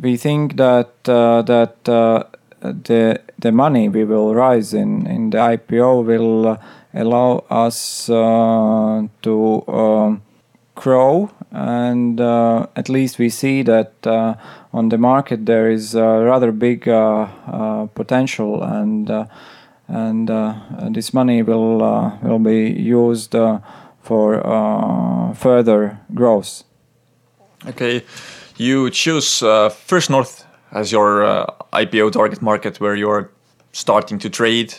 [0.00, 2.24] we think that uh, that uh,
[2.60, 6.58] the the money we will raise in in the IPO will
[6.94, 10.22] allow us uh, to um,
[10.74, 14.34] grow and uh, at least we see that uh,
[14.72, 16.84] on the market there is a rather big
[17.94, 19.10] potential and
[19.88, 20.28] and
[20.94, 21.78] this money will
[22.22, 23.34] will be used
[24.02, 26.64] for further growth.
[27.66, 28.04] Okay,
[28.58, 33.30] you choose uh, First North as your uh, IPO target market where you're
[33.72, 34.74] starting to trade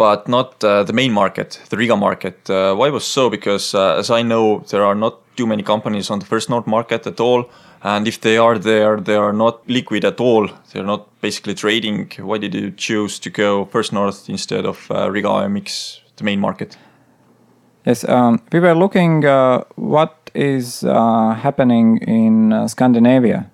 [0.00, 2.48] but not uh, the main market, the Riga market.
[2.48, 3.28] Uh, why was so?
[3.28, 6.66] Because uh, as I know, there are not too many companies on the First North
[6.66, 7.50] market at all,
[7.82, 10.48] and if they are there, they are not liquid at all.
[10.72, 12.10] They're not basically trading.
[12.18, 16.40] Why did you choose to go First North instead of uh, Riga AMX, the main
[16.40, 16.78] market?
[17.84, 23.50] Yes, um, we were looking uh, what is uh, happening in Scandinavia,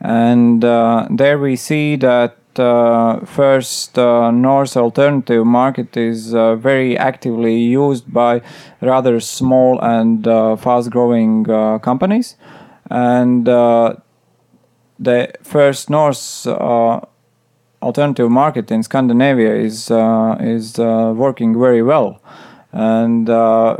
[0.00, 7.56] and there we see that uh, first uh, North alternative market is uh, very actively
[7.56, 8.42] used by
[8.80, 12.36] rather small and uh, fast growing uh, companies.
[12.90, 13.96] And uh,
[14.98, 16.46] the first North
[17.82, 19.90] alternative market in Scandinavia is,
[20.40, 22.20] is working very well.
[22.72, 23.28] And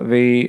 [0.09, 0.49] we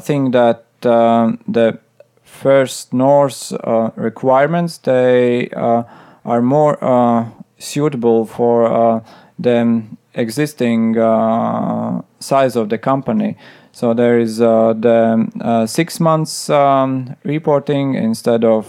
[0.00, 1.78] think that the
[2.22, 3.52] first North
[3.96, 9.00] requirements, they are more uh, suitable for uh,
[9.38, 9.82] the
[10.14, 13.36] existing uh, size of the company.
[13.72, 18.66] So there is the six months um, reporting instead of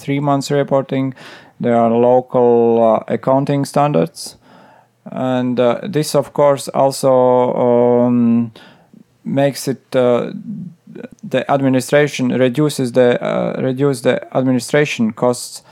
[0.00, 1.14] three months reporting.
[1.60, 4.36] There are local accounting standards
[5.10, 8.52] and uh, this of course also um,
[9.24, 10.32] makes it uh,
[11.22, 15.62] the administration reduces the uh, reduce the administration costs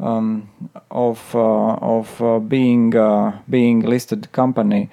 [0.00, 0.48] um,
[0.90, 4.88] of uh, of uh, being uh, being listed company,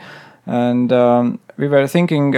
[0.45, 2.31] and um, we were thinking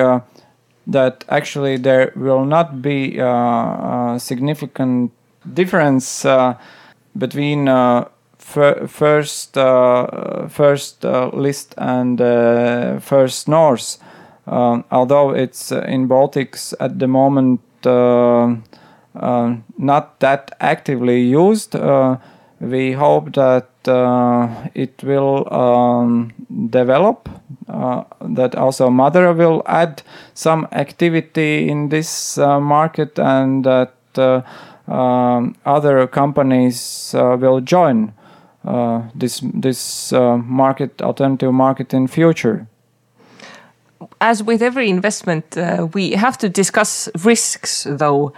[0.88, 5.12] that actually there will not be a significant
[5.54, 6.26] difference
[7.18, 7.68] between
[8.88, 13.98] first uh, first uh, list and uh, first north
[14.52, 17.62] um, although it's in baltics at the moment
[19.78, 21.76] not that actively used
[22.62, 26.32] we hope that uh, it will um,
[26.70, 27.28] develop,
[27.68, 30.04] uh, that also Madara will add
[30.36, 34.42] some activity in this uh, market and that uh,
[34.88, 38.14] um, other companies uh, will join
[38.64, 42.68] uh, this, this market, alternative market in future
[44.20, 48.34] as with every investment, uh, we have to discuss risks, though.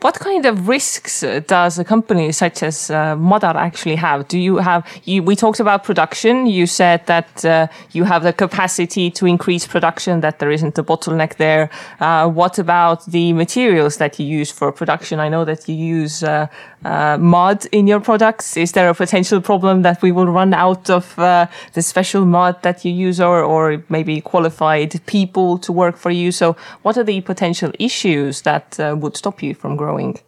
[0.00, 4.28] What kind of risks uh, does a company such as uh, Madara actually have?
[4.28, 6.46] Do you have, you, we talked about production.
[6.46, 10.84] You said that uh, you have the capacity to increase production, that there isn't a
[10.84, 11.68] bottleneck there.
[11.98, 15.18] Uh, what about the materials that you use for production?
[15.18, 16.46] I know that you use uh,
[16.84, 18.56] uh, mud in your products.
[18.56, 22.62] Is there a potential problem that we will run out of uh, the special mud
[22.62, 26.30] that you use or, or maybe qualified people to work for you?
[26.30, 29.87] So what are the potential issues that would stop you from growing?
[29.88, 30.18] Growing?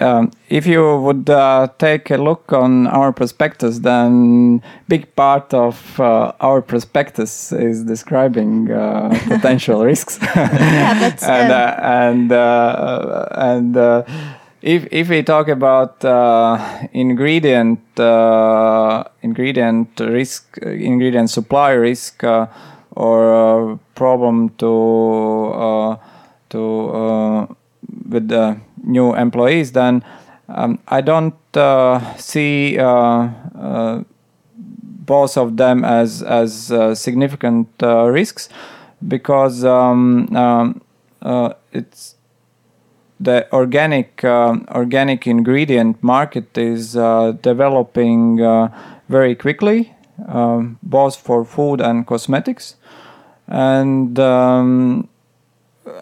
[0.00, 6.00] Um, if you would uh, take a look on our prospectus, then big part of
[6.00, 10.18] uh, our prospectus is describing uh, potential risks.
[10.34, 14.02] yeah, and uh, and uh, and uh,
[14.62, 16.02] if if we talk about
[16.94, 17.80] ingredient
[19.22, 22.24] ingredient risk, ingredient supply risk,
[22.96, 25.98] or problem to
[26.50, 27.46] to uh,
[28.08, 30.04] with the new employees, then
[30.48, 34.04] um, I don't uh, see uh, uh,
[35.06, 38.48] both of them as as uh, significant uh, risks
[39.06, 40.82] because um, um,
[41.22, 42.14] uh, it's
[43.20, 48.68] the organic um, organic ingredient market is uh, developing uh,
[49.08, 49.94] very quickly,
[50.28, 52.76] um, both for food and cosmetics,
[53.46, 55.08] and um,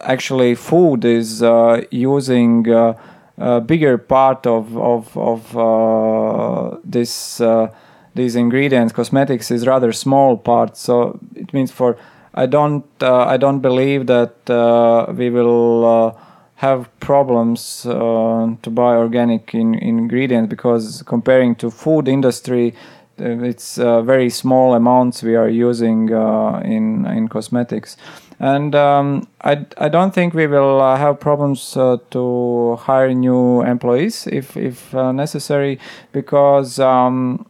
[0.03, 2.93] actually food is uh, using uh,
[3.37, 7.71] a bigger part of of of uh, this uh,
[8.15, 8.93] these ingredients.
[8.93, 11.97] Cosmetics is rather small part, so it means for
[12.33, 15.85] I don't uh, I don't believe that uh, we will.
[15.85, 16.25] Uh,
[16.59, 22.75] have problems uh, to buy organic in, ingredients because comparing to food industry
[23.21, 27.95] uh, it's uh, very small amounts we are using uh, in in cosmetics
[28.39, 33.61] and um, I, I don't think we will uh, have problems uh, to hire new
[33.61, 35.79] employees if if necessary
[36.11, 37.45] because um,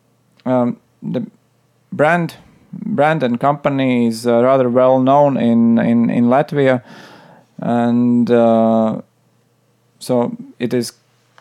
[0.46, 1.26] um, the
[1.92, 2.38] brand
[2.72, 6.84] brand and company is rather well known in in, in Latvia.
[7.62, 9.02] And uh,
[10.00, 10.94] so it is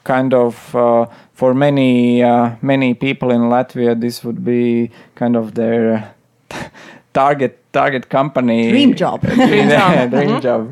[0.04, 5.54] kind of uh, for many uh, many people in Latvia this would be kind of
[5.54, 6.14] their
[7.14, 9.20] target target company dream job
[9.50, 10.62] dream job, dream job.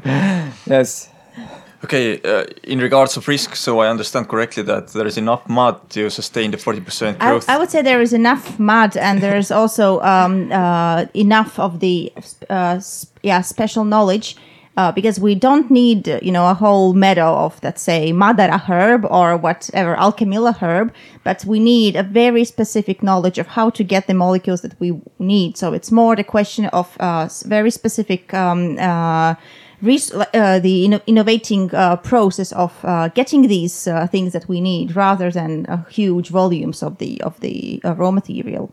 [0.66, 1.10] yes
[1.84, 5.76] Okay, uh, in regards of risk, so I understand correctly that there is enough mud
[5.90, 7.48] to sustain the 40% I, growth.
[7.48, 11.80] I would say there is enough mud, and there is also um, uh, enough of
[11.80, 12.12] the
[12.50, 14.36] uh, sp- yeah special knowledge.
[14.76, 19.06] Uh, because we don't need, you know, a whole meadow of, let's say, Madara herb
[19.06, 20.92] or whatever, Alchemilla herb,
[21.24, 25.00] but we need a very specific knowledge of how to get the molecules that we
[25.18, 25.56] need.
[25.56, 29.36] So it's more the question of uh, very specific um, uh,
[29.82, 35.30] uh, the inno- innovating uh, process of uh, getting these things that we need, rather
[35.30, 38.70] than huge volumes of the of the raw material.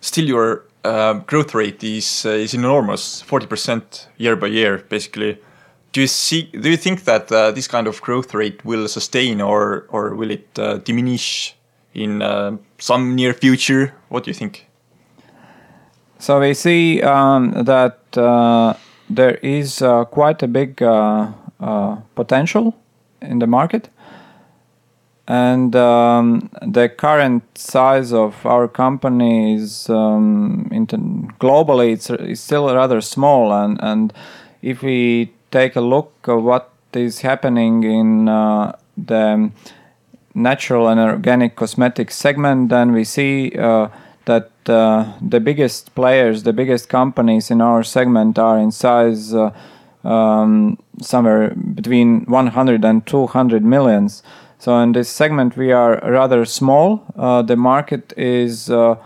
[0.00, 5.38] Still, your uh, growth rate is uh, is enormous, 40% year by year, basically.
[5.92, 6.42] Do you see?
[6.42, 10.30] Do you think that uh, this kind of growth rate will sustain, or or will
[10.30, 11.56] it uh, diminish
[11.94, 13.92] in uh, some near future?
[14.08, 14.66] What do you think?
[16.18, 18.74] So we see um, that uh,
[19.08, 20.76] there is quite a big
[22.14, 22.74] potential
[23.22, 23.88] in the market,
[25.28, 30.66] and um, the current size of our company is um,
[31.38, 34.12] globally it's, it's still rather small, and and
[34.62, 39.50] if we take a look at what is happening in uh, the
[40.34, 43.88] natural and organic cosmetic segment, then we see uh,
[44.24, 49.50] that uh, the biggest players, the biggest companies in our segment are in size uh,
[50.04, 54.22] um, somewhere between 100 and 200 millions.
[54.58, 57.04] So in this segment, we are rather small.
[57.16, 58.96] Uh, the market is uh,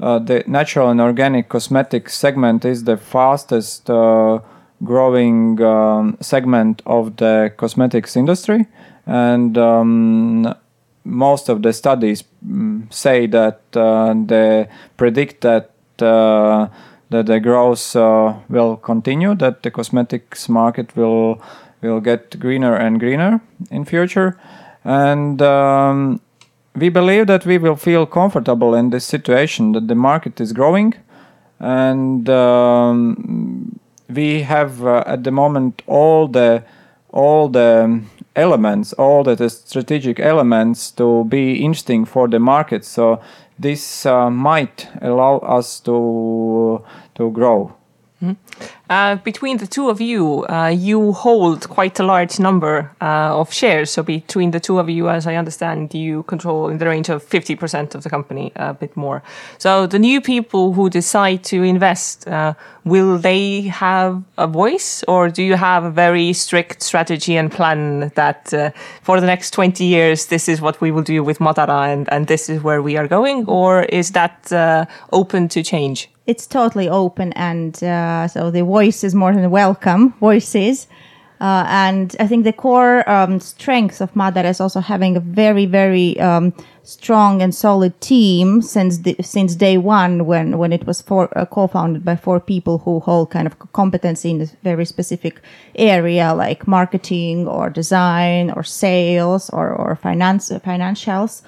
[0.00, 4.40] uh, the natural and organic cosmetics segment is the fastest uh,
[4.84, 8.66] growing um, segment of the cosmetics industry,
[9.06, 10.54] and um,
[11.04, 16.68] most of the studies mm, say that uh, they predict that uh,
[17.10, 17.94] that the growth
[18.50, 21.40] will continue, that the cosmetics market will
[21.80, 23.40] will get greener and greener
[23.70, 24.38] in future,
[24.84, 26.20] and um,
[26.74, 30.94] we believe that we will feel comfortable in this situation that the market is growing,
[31.58, 36.62] and um, we have uh, at the moment all the
[37.10, 38.02] all the
[38.36, 42.84] elements, all the strategic elements to be interesting for the market.
[42.84, 43.20] So
[43.58, 47.74] this uh, might allow us to to grow.
[48.90, 53.52] Uh, between the two of you, uh, you hold quite a large number uh, of
[53.52, 53.90] shares.
[53.90, 57.22] So between the two of you, as I understand, you control in the range of
[57.22, 59.22] 50% of the company, a bit more.
[59.58, 65.28] So the new people who decide to invest, uh, will they have a voice or
[65.28, 68.70] do you have a very strict strategy and plan that uh,
[69.02, 72.26] for the next 20 years, this is what we will do with Madara and, and
[72.26, 73.44] this is where we are going?
[73.46, 76.08] Or is that uh, open to change?
[76.28, 80.02] It's totally open, and uh, so the voice is more than welcome.
[80.20, 80.86] Voices.
[81.40, 85.66] Uh, and I think the core um, strength of Madara is also having a very,
[85.66, 86.52] very um,
[86.82, 91.46] strong and solid team since the, since day one, when when it was four, uh,
[91.46, 95.34] co-founded by four people who hold kind of competency in a very specific
[95.76, 101.42] area, like marketing or design or sales or or finance financials.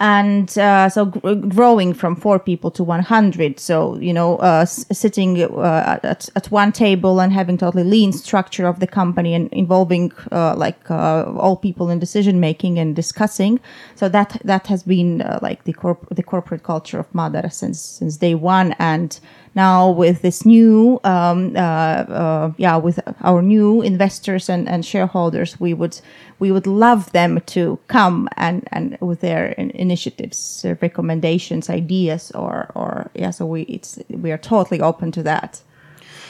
[0.00, 4.86] And uh, so gr- growing from four people to 100 so you know uh, s-
[4.90, 9.52] sitting uh, at, at one table and having totally lean structure of the company and
[9.52, 13.60] involving uh, like uh, all people in decision making and discussing.
[13.94, 17.78] So that that has been uh, like the corp- the corporate culture of Madara since
[17.78, 18.74] since day one.
[18.78, 19.20] And
[19.54, 25.58] now with this new um, uh, uh, yeah with our new investors and, and shareholders
[25.58, 26.00] we would
[26.38, 33.10] we would love them to come and and with their initiatives recommendations ideas or or
[33.14, 35.62] yeah so we it's we are totally open to that.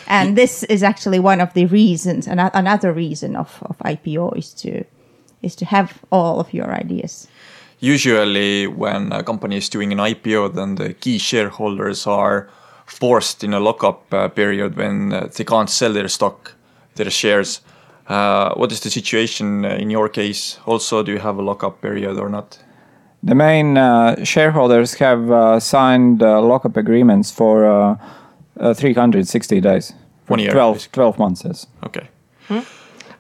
[0.07, 4.53] And this is actually one of the reasons and another reason of, of ipo is
[4.55, 4.85] to
[5.41, 7.29] is to have all of your ideas.
[7.79, 12.51] Usually, when a company is doing an IPO, then the key shareholders are
[12.91, 16.55] forced in a lockup uh, period when uh, they can't sell their stock,
[16.97, 17.61] their shares.
[18.09, 20.59] Uh, what is the situation uh, in your case?
[20.67, 22.59] Also, do you have a lockup period or not?
[23.23, 27.97] The main uh, shareholders have uh, signed uh, lockup agreements for uh,
[28.59, 29.93] uh, 360 days.
[30.25, 31.67] For One year, 12, 12 months, yes.
[31.85, 32.09] Okay.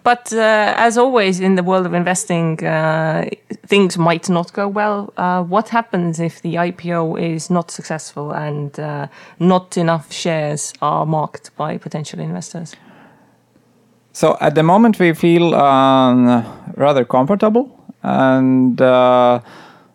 [0.02, 3.28] But uh, as always in the world of investing, uh,
[3.66, 5.12] things might not go well.
[5.16, 11.04] Uh, what happens if the IPO is not successful and uh, not enough shares are
[11.04, 12.74] marked by potential investors?
[14.12, 16.44] So at the moment, we feel um,
[16.76, 17.70] rather comfortable,
[18.02, 19.40] and uh,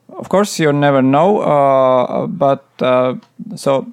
[0.10, 1.40] of course, you never know.
[1.40, 2.66] Uh, but
[3.56, 3.92] so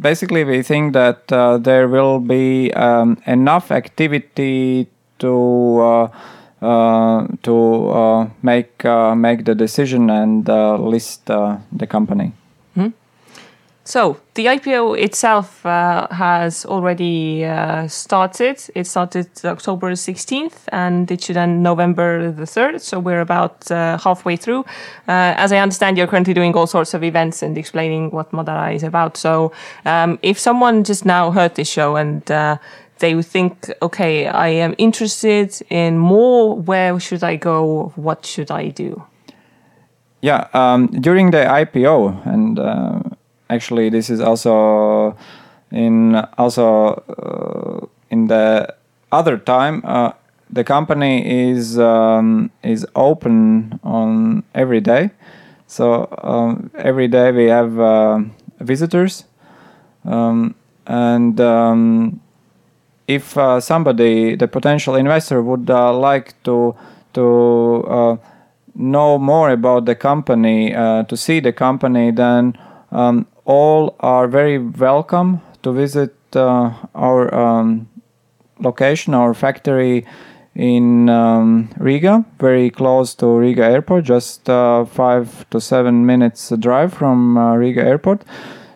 [0.00, 1.28] basically, we think that
[1.62, 4.88] there will be um, enough activity
[5.22, 6.08] to uh,
[6.62, 8.84] uh, to uh, make
[9.16, 10.46] make the decision and
[10.78, 12.32] list the company.
[13.84, 18.62] So the IPO itself uh, has already uh, started.
[18.76, 22.80] It started October 16th and it should end November the 3rd.
[22.80, 24.64] So we're about uh, halfway through.
[25.08, 28.84] As I understand, you're currently doing all sorts of events and explaining what Madara is
[28.84, 29.16] about.
[29.16, 29.50] So
[29.84, 32.22] um, if someone just now heard this show and
[33.02, 37.92] they think, okay, I am interested in more, where should I go?
[37.96, 39.02] What should I do?
[40.20, 43.00] Yeah, um, during the IPO, and uh,
[43.50, 45.16] actually this is also
[45.72, 48.72] in also uh, in the
[49.10, 49.82] other time.
[49.84, 50.12] Uh,
[50.48, 55.10] the company is um, is open on every day,
[55.66, 58.20] so um, every day we have uh,
[58.60, 59.24] visitors,
[60.04, 60.54] um,
[60.86, 62.21] and um,
[63.06, 66.74] if uh, somebody, the potential investor, would uh, like to
[67.14, 68.16] to uh,
[68.74, 72.56] know more about the company, uh, to see the company, then
[72.90, 77.88] um, all are very welcome to visit uh, our um,
[78.60, 80.06] location, our factory
[80.54, 86.94] in um, Riga, very close to Riga Airport, just uh, five to seven minutes drive
[86.94, 88.22] from Riga Airport.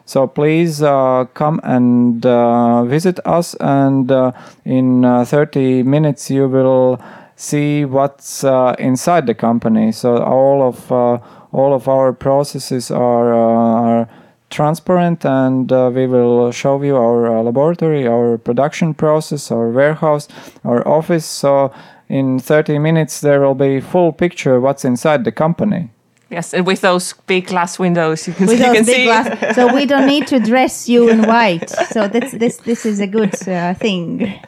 [0.07, 4.32] So please uh, come and uh, visit us, and uh,
[4.64, 7.00] in uh, 30 minutes you will
[7.34, 8.44] see what's
[8.78, 9.92] inside the company.
[9.92, 10.90] So all of
[11.52, 14.09] all of our processes are, are
[14.50, 20.28] transparent, and uh, we will show you our uh, laboratory, our production process, our warehouse,
[20.64, 21.26] our office.
[21.26, 21.72] So
[22.09, 25.90] in 30 minutes there will be full picture what's inside the company.
[26.29, 29.05] Yes, and with those big glass windows, you can, with you those can big see.
[29.05, 29.55] glass.
[29.55, 31.70] So we don't need to dress you in white.
[31.70, 34.41] So this this this is a good uh, thing.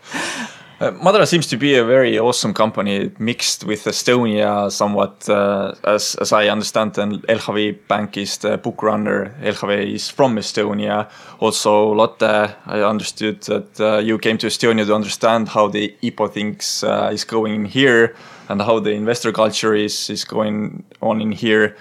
[0.80, 6.14] Uh, Madara seems to be a very awesome company, mixed with Estonia somewhat, uh, as
[6.20, 6.98] as I understand.
[6.98, 9.34] And LHV Bank is the book runner.
[9.42, 11.08] LHV is from Estonia.
[11.40, 16.30] Also, Lotte, I understood that uh, you came to Estonia to understand how the IPO
[16.32, 18.14] things uh, is going in here
[18.48, 21.76] and how the investor culture is is going on in here.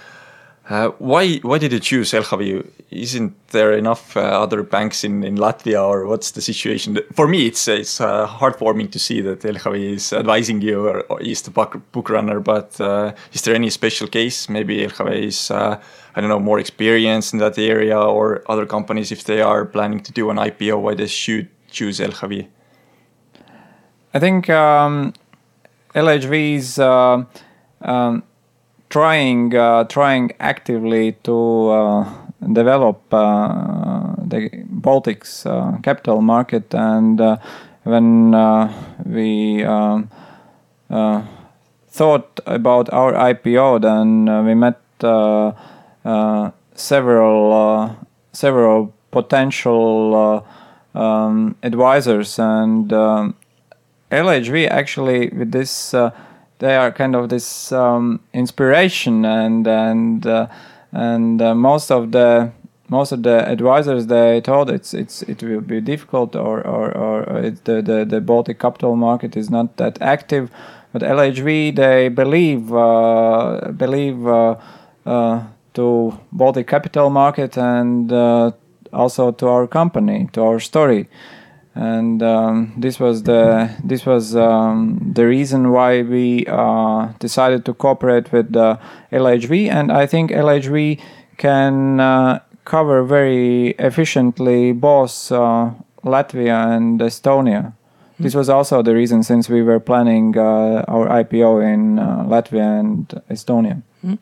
[0.69, 2.69] Uh, why why did you choose LHV?
[2.91, 6.99] Isn't there enough uh, other banks in, in Latvia, or what's the situation?
[7.13, 11.21] For me, it's it's uh, heartwarming to see that LHV is advising you or, or
[11.21, 12.41] is the book, book runner.
[12.41, 14.49] But uh, is there any special case?
[14.49, 15.79] Maybe LHV is uh,
[16.15, 20.01] I don't know more experienced in that area, or other companies if they are planning
[20.01, 22.47] to do an IPO, why they should choose LHV?
[24.13, 25.13] I think um,
[25.95, 27.23] LHV is uh,
[27.81, 28.23] um,
[28.89, 32.13] trying uh, trying actively to uh,
[32.53, 37.37] develop uh, the Baltics uh, capital market, and uh,
[37.83, 38.31] when
[39.05, 40.09] we um,
[41.89, 44.79] thought about our IPO, then we met
[46.75, 47.95] several
[48.33, 50.45] several potential
[50.93, 52.93] um, advisors and.
[54.11, 56.11] LHV actually with this uh,
[56.59, 60.47] they are kind of this um, inspiration and and uh,
[60.91, 62.51] and uh, most of the
[62.89, 67.37] most of the advisors they told it's it's it will be difficult or or, or
[67.39, 70.49] it, the, the the Baltic capital market is not that active.
[70.93, 74.55] But LHV they believe uh, believe uh,
[75.05, 75.43] uh,
[75.73, 78.51] to Baltic capital market and uh,
[78.93, 81.09] also to our company to our story
[81.77, 87.73] and um, this was the this was um, the reason why we uh, decided to
[87.73, 88.79] cooperate with the
[89.11, 90.99] LHV and I think LHV
[91.37, 95.71] can uh, cover very efficiently both uh,
[96.03, 97.61] Latvia and Estonia.
[97.61, 98.23] Mm-hmm.
[98.23, 102.79] This was also the reason since we were planning uh, our IPO in uh, Latvia
[102.79, 103.83] and Estonia.
[104.03, 104.15] Mm-hmm.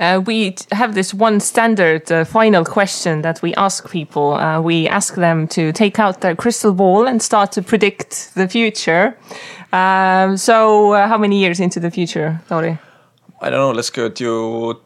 [0.00, 4.34] Uh, we have this one standard uh, final question that we ask people.
[4.34, 8.48] Uh, we ask them to take out their crystal ball and start to predict the
[8.48, 9.16] future.
[9.72, 12.78] Um, so, how many years into the future, Tori?
[13.40, 13.70] I don't know.
[13.70, 14.80] Let's go to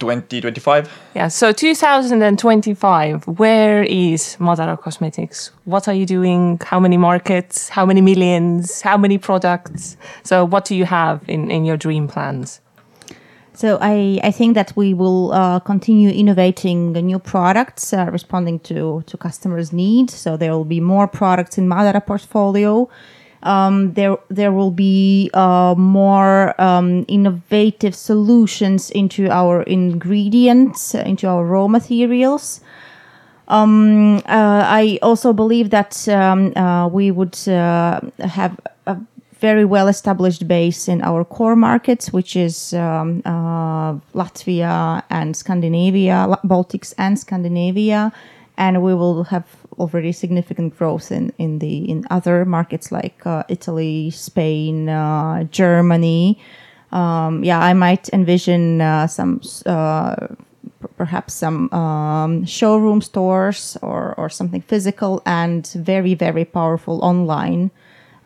[0.00, 0.90] 2025?
[1.14, 5.50] Yeah, so 2025, where is Madara Cosmetics?
[5.64, 6.58] What are you doing?
[6.64, 7.68] How many markets?
[7.68, 8.80] How many millions?
[8.80, 9.96] How many products?
[10.24, 12.60] So, what do you have in, in your dream plans?
[13.52, 19.02] So I, I think that we will uh, continue innovating new products, uh, responding to,
[19.06, 20.14] to customers' needs.
[20.14, 22.88] So there will be more products in Madara portfolio
[23.42, 31.26] um, there there will be uh, more um, innovative solutions into our ingredients, uh, into
[31.26, 32.60] our raw materials.
[33.48, 38.96] Um, uh, I also believe that um, uh, we would have a
[39.40, 46.26] very well established base in our core markets, which is um, uh, Latvia and Scandinavia,
[46.44, 48.12] Baltics and Scandinavia,
[48.56, 49.46] and we will have
[49.78, 56.38] already significant growth in, in the in other markets like uh, Italy, Spain, uh, Germany.
[56.92, 60.26] Um, yeah, I might envision uh, some uh,
[60.96, 67.70] perhaps some um, showroom stores or or something physical and very very powerful online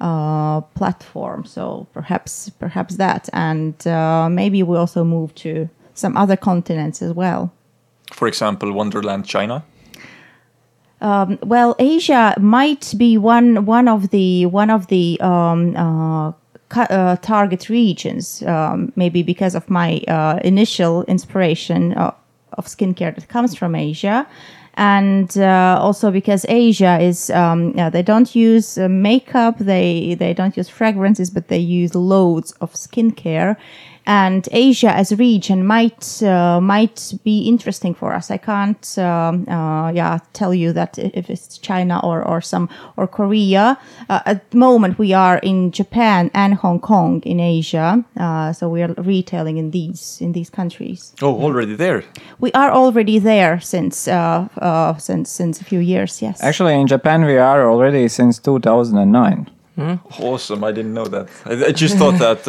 [0.05, 1.44] uh, platform.
[1.44, 7.12] So perhaps perhaps that, and uh, maybe we also move to some other continents as
[7.12, 7.50] well.
[8.12, 9.64] For example, Wonderland China.
[11.00, 16.32] Um, well, Asia might be one one of the one of the um, uh,
[16.76, 18.42] uh, target regions.
[18.42, 22.14] Um, maybe because of my uh, initial inspiration of,
[22.52, 24.26] of skincare that comes from Asia,
[24.77, 30.35] and uh, also because Asia is um, yeah, they don't use uh, makeup, they they
[30.35, 33.57] don't use fragrances, but they use loads of skincare,
[34.07, 38.30] and Asia as a region might uh, might be interesting for us.
[38.30, 43.07] I can't um, uh, yeah tell you that if it's China or or some or
[43.07, 43.78] Korea.
[44.09, 48.68] Uh, at the moment, we are in Japan and Hong Kong in Asia, uh, so
[48.68, 51.14] we are retailing in these in these countries.
[51.22, 52.05] Oh, already there.
[52.40, 56.20] We are already there since uh, uh, since since a few years.
[56.20, 56.42] Yes.
[56.42, 59.50] Actually, in Japan, we are already since 2009.
[59.76, 59.98] Mm.
[60.20, 60.62] Awesome!
[60.62, 61.28] I didn't know that.
[61.44, 62.46] I, I just thought that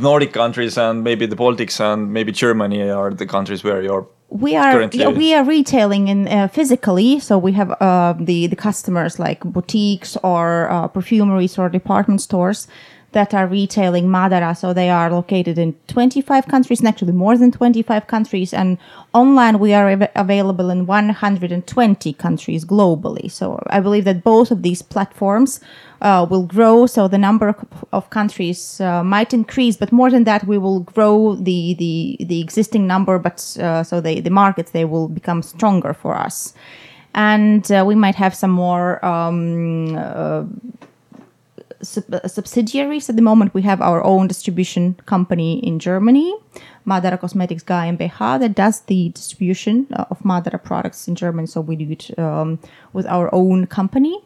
[0.00, 4.56] Nordic countries and maybe the Baltics and maybe Germany are the countries where you're we
[4.56, 7.20] are we are retailing in uh, physically.
[7.20, 12.66] So we have uh, the the customers like boutiques or uh, perfumeries or department stores
[13.12, 14.56] that are retailing Madara.
[14.56, 18.52] So they are located in 25 countries, and actually more than 25 countries.
[18.52, 18.78] And
[19.12, 23.30] online, we are av- available in 120 countries globally.
[23.30, 25.60] So I believe that both of these platforms
[26.00, 26.86] uh, will grow.
[26.86, 27.54] So the number
[27.92, 32.40] of, countries uh, might increase, but more than that, we will grow the the, the
[32.40, 33.18] existing number.
[33.18, 36.54] But uh, so the the markets they will become stronger for us,
[37.14, 39.04] and uh, we might have some more.
[39.04, 40.44] Um, uh,
[41.82, 43.08] sub- uh, subsidiaries.
[43.08, 46.34] At the moment, we have our own distribution company in Germany,
[46.86, 51.46] Madara Cosmetics GmbH, that does the distribution uh, of Madara products in Germany.
[51.46, 52.58] So we do it um,
[52.92, 54.18] with our own company.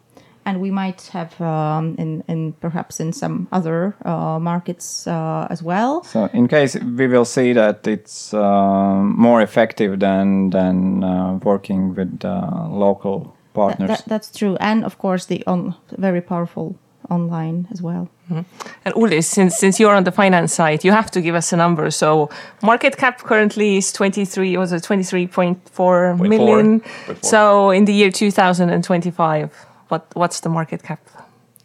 [0.48, 5.60] And we might have, um, in, in perhaps in some other uh, markets uh, as
[5.60, 6.04] well.
[6.04, 11.96] So, in case we will see that it's uh, more effective than than uh, working
[11.96, 13.88] with local partners.
[13.88, 16.76] That, that, that's true, and of course the on, very powerful
[17.10, 18.08] online as well.
[18.30, 18.42] Mm-hmm.
[18.84, 21.56] And Uldis, since since you're on the finance side, you have to give us a
[21.56, 21.90] number.
[21.90, 22.28] So
[22.62, 26.82] market cap currently is 23 was it 23.4 million.
[27.22, 31.00] So in the year 2025, what what's the market cap?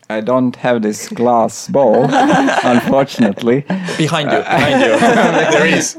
[0.09, 2.03] I don't have this glass ball,
[2.63, 3.61] unfortunately.
[3.97, 4.99] Behind you, behind you,
[5.51, 5.97] there is.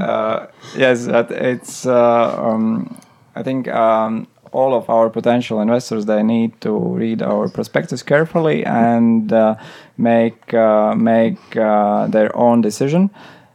[0.00, 0.46] Uh,
[0.76, 1.86] yes, it's.
[1.86, 2.98] Uh, um,
[3.36, 8.64] I think um, all of our potential investors they need to read our prospectus carefully
[8.64, 9.54] and uh,
[9.96, 13.10] make uh, make uh, their own decision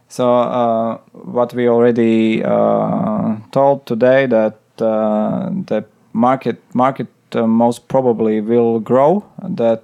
[0.08, 8.40] So uh, what we already uh, told today that uh, the market market most probably
[8.40, 9.24] will grow.
[9.42, 9.82] That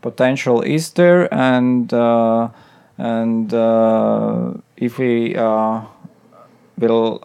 [0.00, 1.92] potential is there, and
[2.98, 3.52] and
[4.76, 5.34] if we
[6.78, 7.20] will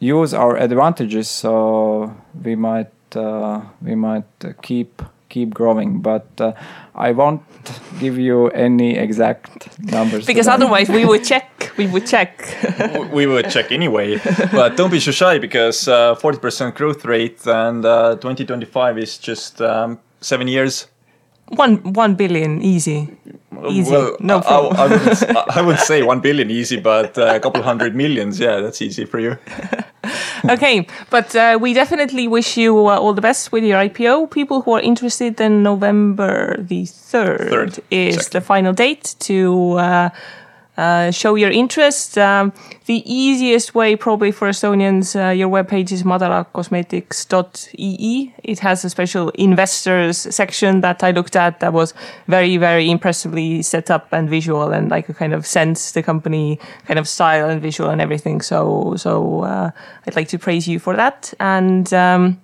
[0.00, 4.24] use our advantages, so we might uh, we might
[4.62, 6.00] keep keep growing.
[6.00, 6.52] But uh,
[6.94, 7.42] I won't
[8.00, 10.54] give you any exact numbers Because today.
[10.54, 11.70] otherwise we would check.
[11.76, 12.42] We would check.
[13.12, 14.18] We would check anyway,
[14.52, 19.60] but don't be so shy because uh, 40% growth rate and uh, 2025 is just
[19.62, 20.88] um, seven years.
[21.50, 23.08] One one billion easy.
[23.68, 23.90] Easy.
[23.90, 24.76] Well, no I, problem.
[24.76, 28.40] I, I, wouldn't, I wouldn't say one billion easy, but uh, a couple hundred millions,
[28.40, 29.36] yeah, that's easy for you.
[30.48, 34.30] okay, but uh, we definitely wish you uh, all the best with your IPO.
[34.30, 38.40] People who are interested, then November the 3rd, Third, is exactly.
[38.40, 40.10] the final date to uh,
[40.80, 42.16] uh, show your interest.
[42.16, 42.54] Um,
[42.86, 48.34] the easiest way, probably for Estonians, uh, your webpage is madaracosmetics.ee.
[48.42, 51.92] It has a special investors section that I looked at that was
[52.28, 56.58] very, very impressively set up and visual, and like a kind of sense the company
[56.86, 58.40] kind of style and visual and everything.
[58.40, 59.70] So, so uh,
[60.06, 61.34] I'd like to praise you for that.
[61.38, 62.40] And um,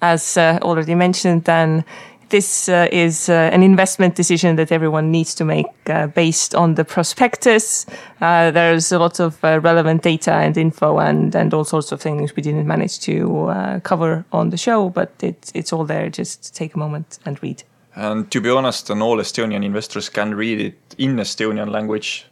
[0.00, 1.84] as uh, already mentioned, then
[2.28, 6.74] this uh, is uh, an investment decision that everyone needs to make uh, based on
[6.74, 7.86] the prospectus.
[8.20, 12.00] Uh, there's a lot of uh, relevant data and info and, and all sorts of
[12.00, 16.10] things we didn't manage to cover on the show, but it, it's all there.
[16.10, 17.62] Just take a moment and read.
[17.96, 22.26] And to be honest, and all Estonian investors can read it in Estonian language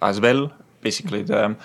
[0.00, 0.52] as well.
[0.80, 1.56] Basically, the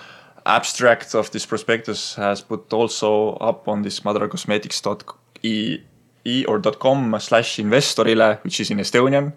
[0.44, 5.80] abstract of this prospectus has put also up on this madaracosmetics.e
[6.24, 9.32] e or .com slash investorile, which is in Estonian.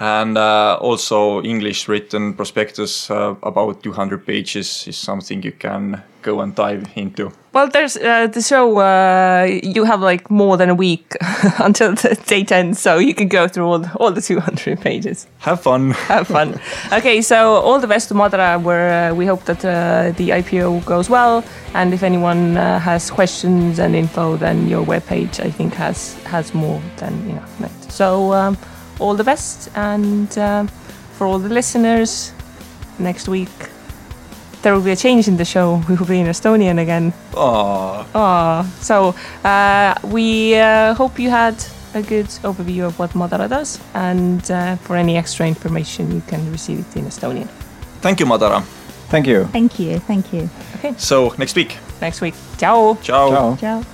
[0.00, 6.40] And uh, also English written prospectus uh, about 200 pages is something you can go
[6.40, 7.30] and dive into.
[7.52, 8.78] Well, there's uh, the show.
[8.78, 11.14] Uh, you have like more than a week
[11.58, 15.28] until the date ends, so you can go through all the, all the 200 pages.
[15.38, 15.90] Have fun!
[16.08, 16.58] Have fun.
[16.92, 18.60] okay, so all the best to Madara.
[18.60, 21.44] Where uh, we hope that uh, the IPO goes well,
[21.74, 26.54] and if anyone uh, has questions and info, then your webpage I think has has
[26.54, 27.90] more than enough.
[27.90, 28.58] So um,
[28.98, 30.68] all the best, and um
[31.18, 32.32] for all the listeners,
[32.98, 33.73] next week
[34.64, 35.80] there will be a change in the show.
[35.88, 37.12] We will be in Estonian again.
[37.32, 38.06] Aww.
[38.14, 41.54] Oh, so uh, we uh, hope you had
[41.94, 46.50] a good overview of what Madara does, and uh, for any extra information, you can
[46.50, 47.48] receive it in Estonian.
[48.00, 48.62] Thank you, Madara.
[49.10, 49.44] Thank you.
[49.52, 49.98] Thank you.
[50.00, 50.50] Thank you.
[50.76, 50.94] Okay.
[50.96, 51.76] So, next week.
[52.00, 52.34] Next week.
[52.58, 52.98] Ciao!
[53.02, 53.30] Ciao.
[53.30, 53.56] Ciao.
[53.56, 53.93] Ciao.